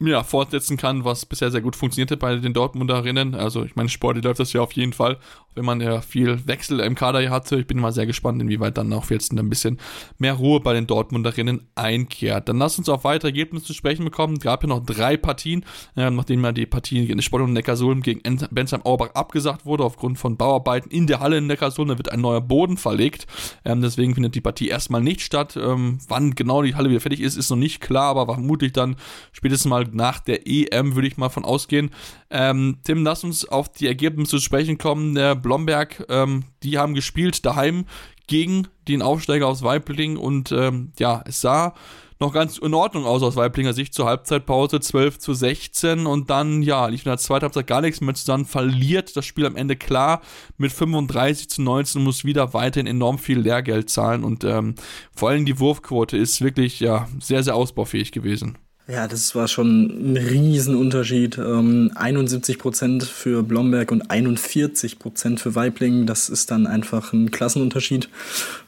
[0.00, 3.34] ja, fortsetzen kann, was bisher sehr gut funktionierte bei den Dortmunderinnen.
[3.34, 5.18] Also ich meine, sportlich läuft das ja auf jeden Fall,
[5.54, 7.58] wenn man ja viel Wechsel im Kader hatte.
[7.58, 9.78] Ich bin mal sehr gespannt, inwieweit dann auch jetzt ein bisschen
[10.16, 12.48] mehr Ruhe bei den Dortmunderinnen einkehrt.
[12.48, 14.34] Dann lass uns auf weitere Ergebnisse zu sprechen bekommen.
[14.38, 18.00] Es gab ja noch drei Partien, äh, nachdem ja die Partie in Sport und Neckarsulm
[18.00, 21.88] gegen Bensheim Auerbach abgesagt wurde, aufgrund von Bauarbeiten in der Halle in Neckarsulm.
[21.88, 23.26] Da wird ein neuer Boden verlegt.
[23.66, 25.58] Ähm, deswegen findet die Partie erstmal nicht statt.
[25.60, 28.96] Ähm, wann genau die Halle wieder fertig ist, ist noch nicht klar, aber vermutlich dann
[29.32, 31.90] spätestens mal nach der EM, würde ich mal von ausgehen.
[32.30, 35.14] Ähm, Tim, lass uns auf die Ergebnisse zu sprechen kommen.
[35.14, 37.86] Der Blomberg, ähm, die haben gespielt daheim
[38.26, 41.74] gegen den Aufsteiger aus Weibling und ähm, ja, es sah
[42.20, 46.62] noch ganz in Ordnung aus aus Weiblinger Sicht zur Halbzeitpause 12 zu 16 und dann,
[46.62, 49.74] ja, lief in der zweiten Halbzeit gar nichts mehr zusammen, verliert das Spiel am Ende
[49.74, 50.20] klar
[50.58, 54.74] mit 35 zu 19 muss wieder weiterhin enorm viel Lehrgeld zahlen und ähm,
[55.16, 58.58] vor allem die Wurfquote ist wirklich, ja, sehr, sehr ausbaufähig gewesen.
[58.88, 61.38] Ja, das war schon ein Riesenunterschied.
[61.38, 66.06] Ähm, 71 Prozent für Blomberg und 41 Prozent für Weibling.
[66.06, 68.08] Das ist dann einfach ein Klassenunterschied.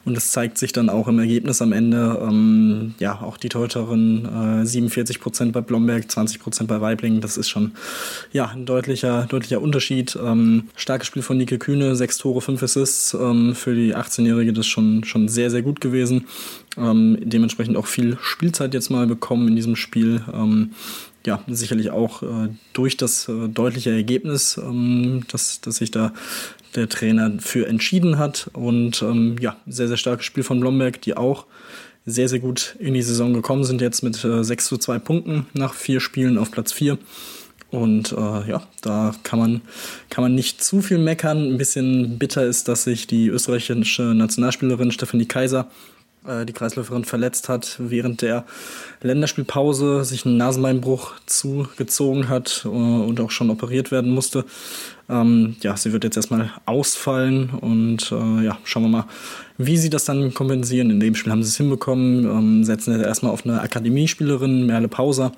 [0.05, 2.21] Und das zeigt sich dann auch im Ergebnis am Ende.
[2.23, 7.21] Ähm, ja, auch die Teuterin äh, 47 Prozent bei Blomberg, 20 Prozent bei Weibling.
[7.21, 7.73] Das ist schon
[8.33, 10.17] ja, ein deutlicher, deutlicher Unterschied.
[10.23, 13.13] Ähm, starkes Spiel von Nike Kühne, sechs Tore, fünf Assists.
[13.15, 16.27] Ähm, für die 18-Jährige das schon, schon sehr, sehr gut gewesen.
[16.77, 20.23] Ähm, dementsprechend auch viel Spielzeit jetzt mal bekommen in diesem Spiel.
[20.33, 20.71] Ähm,
[21.27, 26.13] ja, sicherlich auch äh, durch das äh, deutliche Ergebnis, ähm, dass, dass sich da
[26.75, 28.51] der Trainer für entschieden hat.
[28.55, 31.47] Und ähm, ja, sehr, sehr starkes Spiel von Blomberg, die auch
[32.05, 35.47] sehr, sehr gut in die Saison gekommen sind, jetzt mit äh, 6 zu 2 Punkten
[35.53, 36.99] nach vier Spielen auf Platz 4.
[37.71, 39.61] Und äh, ja, da kann man,
[40.11, 41.53] kann man nicht zu viel meckern.
[41.53, 45.71] Ein bisschen bitter ist, dass sich die österreichische Nationalspielerin Stephanie Kaiser
[46.27, 48.45] äh, die Kreisläuferin verletzt hat, während der
[49.01, 54.45] Länderspielpause sich einen Nasenbeinbruch zugezogen hat äh, und auch schon operiert werden musste.
[55.09, 59.05] Ähm, ja, sie wird jetzt erstmal ausfallen und äh, ja, schauen wir mal,
[59.59, 60.91] wie sie das dann kompensieren.
[60.91, 64.89] In dem Spiel haben sie es hinbekommen, ähm, setzen jetzt erstmal auf eine Akademiespielerin, Merle
[64.89, 65.33] Pauser.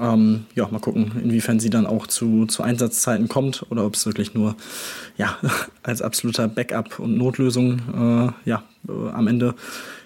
[0.00, 4.06] Ähm, ja, mal gucken, inwiefern sie dann auch zu, zu Einsatzzeiten kommt oder ob es
[4.06, 4.56] wirklich nur
[5.16, 5.38] ja,
[5.82, 9.54] als absoluter Backup und Notlösung äh, ja, äh, am Ende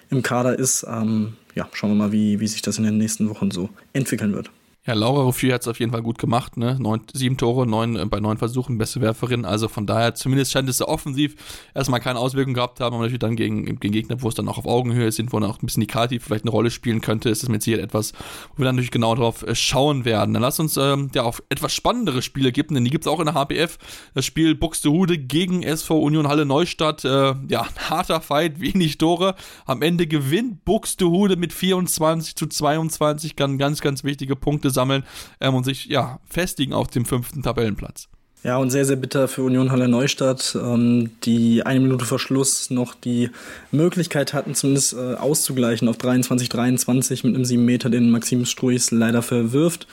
[0.09, 0.85] im Kader ist.
[0.87, 4.33] Ähm, ja, schauen wir mal, wie, wie sich das in den nächsten Wochen so entwickeln
[4.33, 4.51] wird.
[4.85, 6.77] Ja, Laura Ruffier hat es auf jeden Fall gut gemacht, ne?
[6.79, 9.43] Neun, sieben Tore, neun äh, bei neun Versuchen, beste Werferin.
[9.43, 11.35] Also von daher, zumindest scheint es offensiv
[11.75, 14.57] erstmal keine Auswirkung gehabt haben, aber natürlich dann gegen, gegen Gegner, wo es dann auch
[14.57, 17.29] auf Augenhöhe sind, wo dann auch ein bisschen die Kati vielleicht eine Rolle spielen könnte,
[17.29, 18.13] ist es mit Sicherheit etwas,
[18.53, 20.33] wo wir dann natürlich genau darauf äh, schauen werden.
[20.33, 23.19] Dann lass uns ähm, ja auf etwas spannendere Spiele geben, denn die gibt es auch
[23.19, 23.79] in der HBF.
[24.13, 27.03] Das Spiel Buxtehude gegen SV Union Halle Neustadt.
[27.03, 29.35] Äh, ja, ein harter Fight, wenig Tore.
[29.65, 35.03] Am Ende gewinnt Buxtehude mit 24 zu 22, kann ganz, ganz wichtige Punkte sammeln
[35.39, 38.07] ähm, und sich ja festigen auf dem fünften Tabellenplatz.
[38.41, 42.69] Ja, und sehr, sehr bitter für Union Halle Neustadt, ähm, die eine Minute vor Schluss
[42.69, 43.31] noch die
[43.71, 49.21] Möglichkeit hatten, zumindest äh, auszugleichen auf 23-23 mit einem 7 Meter, den Maxim Struis leider
[49.21, 49.87] verwirft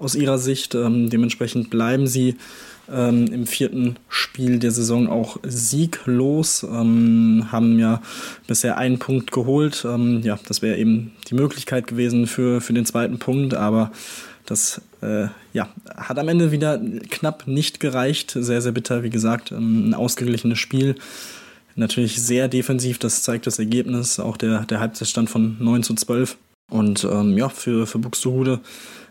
[0.00, 0.74] aus ihrer Sicht.
[0.74, 2.36] Ähm, dementsprechend bleiben sie
[2.90, 8.02] ähm, im vierten Spiel der Saison auch sieglos, ähm, haben ja
[8.46, 9.86] bisher einen Punkt geholt.
[9.88, 13.92] Ähm, ja, das wäre eben die Möglichkeit gewesen für, für den zweiten Punkt, aber
[14.46, 16.80] das äh, ja, hat am Ende wieder
[17.10, 18.36] knapp nicht gereicht.
[18.38, 20.96] Sehr, sehr bitter, wie gesagt, ähm, ein ausgeglichenes Spiel.
[21.76, 26.36] Natürlich sehr defensiv, das zeigt das Ergebnis, auch der, der Halbzeitstand von 9 zu 12.
[26.68, 28.60] Und ähm, ja, für, für Buxtehude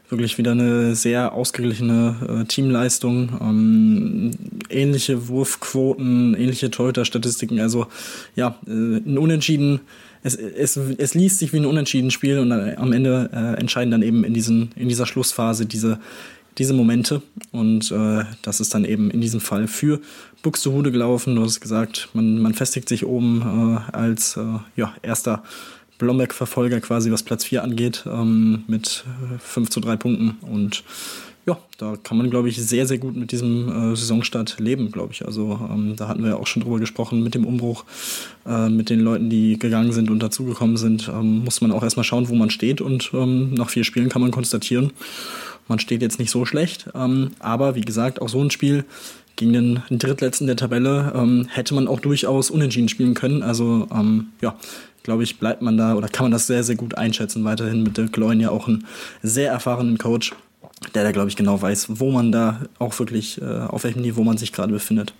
[0.09, 3.37] wirklich wieder eine sehr ausgeglichene äh, Teamleistung.
[3.41, 4.31] Ähm,
[4.69, 7.59] ähnliche Wurfquoten, ähnliche Torhüter-Statistiken.
[7.59, 7.87] Also
[8.35, 9.81] ja, äh, ein Unentschieden
[10.23, 14.23] es, es, es liest sich wie ein Unentschieden-Spiel und am Ende äh, entscheiden dann eben
[14.23, 15.99] in, diesen, in dieser Schlussphase diese,
[16.57, 17.21] diese Momente.
[17.51, 20.01] Und äh, das ist dann eben in diesem Fall für
[20.41, 21.35] Buxtehude gelaufen.
[21.35, 24.43] Du hast gesagt, man, man festigt sich oben äh, als äh,
[24.75, 25.43] ja, erster
[25.99, 29.05] Blomberg-Verfolger quasi, was Platz 4 angeht, ähm, mit
[29.39, 30.37] 5 äh, zu 3 Punkten.
[30.41, 30.83] Und
[31.45, 35.13] ja, da kann man, glaube ich, sehr, sehr gut mit diesem äh, Saisonstart leben, glaube
[35.13, 35.25] ich.
[35.25, 37.85] Also ähm, da hatten wir auch schon drüber gesprochen mit dem Umbruch,
[38.45, 41.07] äh, mit den Leuten, die gegangen sind und dazugekommen sind.
[41.07, 44.21] Ähm, muss man auch erstmal schauen, wo man steht und ähm, nach vier Spielen kann
[44.21, 44.91] man konstatieren,
[45.67, 46.89] man steht jetzt nicht so schlecht.
[46.93, 48.85] Ähm, aber wie gesagt, auch so ein Spiel
[49.35, 53.41] gegen den Drittletzten der Tabelle ähm, hätte man auch durchaus unentschieden spielen können.
[53.41, 54.55] Also ähm, ja,
[55.03, 57.43] glaube ich, bleibt man da oder kann man das sehr, sehr gut einschätzen.
[57.43, 58.85] Weiterhin mit Dirk Leun ja auch einen
[59.21, 60.33] sehr erfahrenen Coach
[60.93, 64.23] der da, glaube ich, genau weiß, wo man da auch wirklich, äh, auf welchem Niveau
[64.23, 65.13] man sich gerade befindet.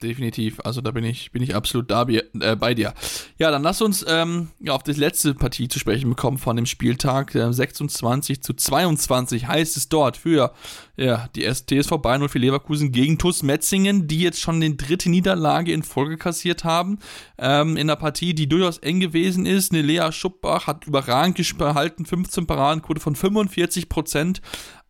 [0.00, 0.60] Definitiv.
[0.62, 2.94] Also da bin ich, bin ich absolut da, äh, bei dir.
[3.36, 6.66] Ja, dann lass uns ähm, ja, auf die letzte Partie zu sprechen bekommen von dem
[6.66, 7.34] Spieltag.
[7.34, 10.52] Äh, 26 zu 22 heißt es dort für
[10.96, 15.72] ja, die TSV Bayern für Leverkusen gegen TuS Metzingen, die jetzt schon die dritte Niederlage
[15.72, 17.00] in Folge kassiert haben.
[17.36, 19.72] Ähm, in einer Partie, die durchaus eng gewesen ist.
[19.72, 24.42] Eine Lea Schuppbach hat überragend gehalten, 15 Paradenquote von 45 Prozent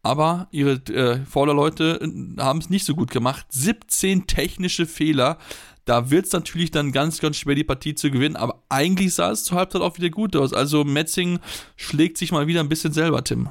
[0.03, 3.47] aber ihre äh, Vorderleute äh, haben es nicht so gut gemacht.
[3.51, 5.39] 17 technische Fehler.
[5.85, 8.37] Da wird es natürlich dann ganz, ganz schwer, die Partie zu gewinnen.
[8.37, 10.53] Aber eigentlich sah es zur Halbzeit auch wieder gut aus.
[10.53, 11.39] Also Metzing
[11.77, 13.49] schlägt sich mal wieder ein bisschen selber, Tim.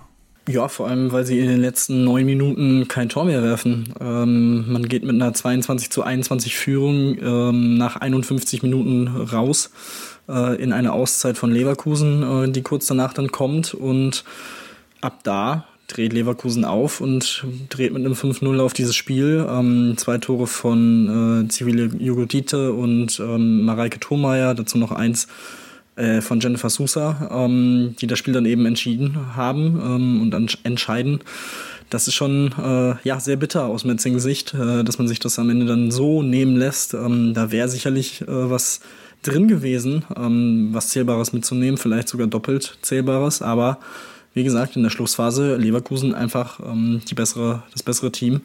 [0.48, 3.94] Ja, vor allem, weil sie in den letzten neun Minuten kein Tor mehr werfen.
[4.00, 9.72] Ähm, man geht mit einer 22 zu 21 Führung ähm, nach 51 Minuten raus
[10.30, 13.74] äh, in eine Auszeit von Leverkusen, äh, die kurz danach dann kommt.
[13.74, 14.24] Und
[15.02, 19.46] ab da dreht Leverkusen auf und dreht mit einem 5-0 auf dieses Spiel.
[19.50, 25.28] Ähm, zwei Tore von äh, Zivile Jugodite und ähm, Mareike Thurmeier, dazu noch eins
[25.96, 30.48] äh, von Jennifer Sousa, ähm, die das Spiel dann eben entschieden haben ähm, und dann
[30.64, 31.22] entscheiden.
[31.90, 35.40] Das ist schon äh, ja, sehr bitter aus Metzings Sicht, äh, dass man sich das
[35.40, 36.94] am Ende dann so nehmen lässt.
[36.94, 38.82] Ähm, da wäre sicherlich äh, was
[39.24, 43.80] drin gewesen, ähm, was Zählbares mitzunehmen, vielleicht sogar doppelt Zählbares, aber
[44.38, 48.42] wie gesagt, in der Schlussphase Leverkusen einfach ähm, die bessere, das bessere Team.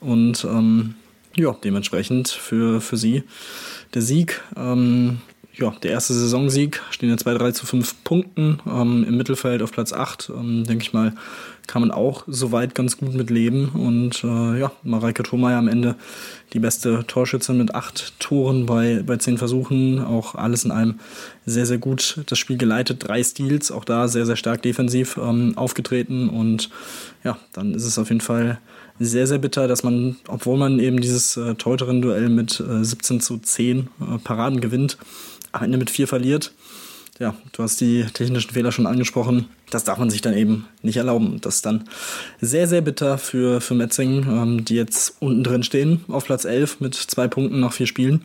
[0.00, 0.94] Und ähm,
[1.34, 3.22] ja, dementsprechend für, für sie
[3.94, 4.42] der Sieg.
[4.54, 5.22] Ähm,
[5.54, 9.70] ja, der erste Saisonsieg, stehen jetzt bei 3 zu 5 Punkten ähm, im Mittelfeld auf
[9.70, 10.32] Platz 8.
[10.34, 11.12] Ähm, denke ich mal,
[11.66, 13.68] kann man auch soweit ganz gut mit leben.
[13.68, 15.96] Und äh, ja, Mareike Thomeier am Ende
[16.54, 20.02] die beste Torschützin mit acht Toren bei, bei zehn Versuchen.
[20.02, 21.00] Auch alles in allem
[21.44, 23.06] sehr, sehr gut das Spiel geleitet.
[23.06, 26.30] Drei Steals, auch da sehr, sehr stark defensiv ähm, aufgetreten.
[26.30, 26.70] Und
[27.24, 28.58] ja, dann ist es auf jeden Fall
[28.98, 33.38] sehr, sehr bitter, dass man, obwohl man eben dieses äh, Teuterin-Duell mit äh, 17 zu
[33.38, 34.98] 10 äh, Paraden gewinnt,
[35.52, 36.52] am Ende mit vier verliert.
[37.18, 39.48] Ja, du hast die technischen Fehler schon angesprochen.
[39.70, 41.40] Das darf man sich dann eben nicht erlauben.
[41.40, 41.84] Das ist dann
[42.40, 46.80] sehr, sehr bitter für, für Metzing, ähm, die jetzt unten drin stehen, auf Platz 11
[46.80, 48.24] mit zwei Punkten nach vier Spielen.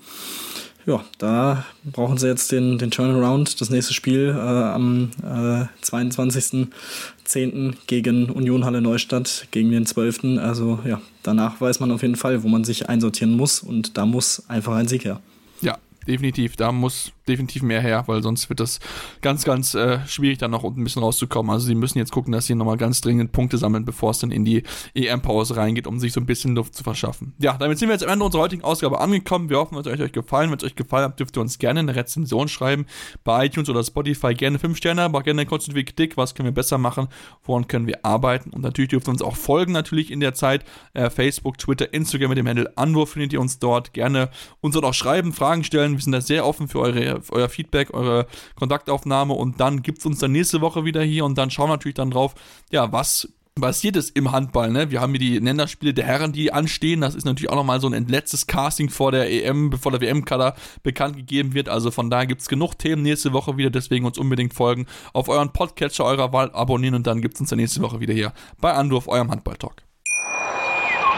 [0.88, 3.60] Ja, da brauchen sie jetzt den, den Turnaround.
[3.60, 7.74] Das nächste Spiel äh, am äh, 22.10.
[7.88, 10.40] gegen Union Halle Neustadt, gegen den 12.
[10.40, 13.60] Also ja, danach weiß man auf jeden Fall, wo man sich einsortieren muss.
[13.60, 15.20] Und da muss einfach ein Sieg her.
[15.62, 16.56] Ja, definitiv.
[16.56, 18.80] Da muss definitiv mehr her, weil sonst wird das
[19.22, 21.52] ganz, ganz äh, schwierig, dann noch ein bisschen rauszukommen.
[21.52, 24.32] Also sie müssen jetzt gucken, dass sie nochmal ganz dringend Punkte sammeln, bevor es dann
[24.32, 24.64] in die
[24.94, 27.34] EM-Pause reingeht, um sich so ein bisschen Luft zu verschaffen.
[27.40, 29.50] Ja, damit sind wir jetzt am Ende unserer heutigen Ausgabe angekommen.
[29.50, 30.52] Wir hoffen, es hat euch gefallen.
[30.52, 32.86] Wenn es euch gefallen hat, dürft ihr uns gerne eine Rezension schreiben
[33.24, 34.34] bei iTunes oder Spotify.
[34.34, 36.18] Gerne 5 Sterne, aber gerne konstruktive Kritik.
[36.18, 37.08] Was können wir besser machen?
[37.44, 38.52] Woran können wir arbeiten?
[38.52, 40.64] Und natürlich dürft ihr uns auch folgen, natürlich in der Zeit.
[40.94, 43.94] Äh, Facebook, Twitter, Instagram mit dem Handel Anwurf findet ihr uns dort.
[43.94, 44.30] Gerne
[44.62, 45.94] uns dort auch schreiben, Fragen stellen.
[45.94, 50.06] Wir sind da sehr offen für eure euer Feedback, eure Kontaktaufnahme und dann gibt es
[50.06, 52.36] uns dann nächste Woche wieder hier und dann schauen wir natürlich dann drauf,
[52.72, 53.30] ja, was
[53.62, 54.92] passiert ist im Handball, ne?
[54.92, 57.02] Wir haben hier die Länderspiele der Herren, die anstehen.
[57.02, 60.56] Das ist natürlich auch nochmal so ein letztes Casting vor der EM, bevor der WM-Kader
[60.84, 61.70] bekannt gegeben wird.
[61.70, 64.86] Also von daher gibt es genug Themen nächste Woche wieder, deswegen uns unbedingt folgen.
[65.14, 68.14] Auf euren Podcatcher eurer Wahl abonnieren und dann gibt es uns dann nächste Woche wieder
[68.14, 69.87] hier bei Anruf, eurem Handball-Talk.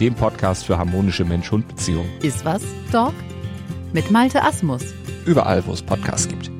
[0.00, 2.10] dem Podcast für harmonische Mensch-Hund-Beziehungen.
[2.22, 3.14] Iswas Dog?
[3.92, 4.82] Mit Malte Asmus.
[5.24, 6.53] Überall, wo es Podcasts gibt.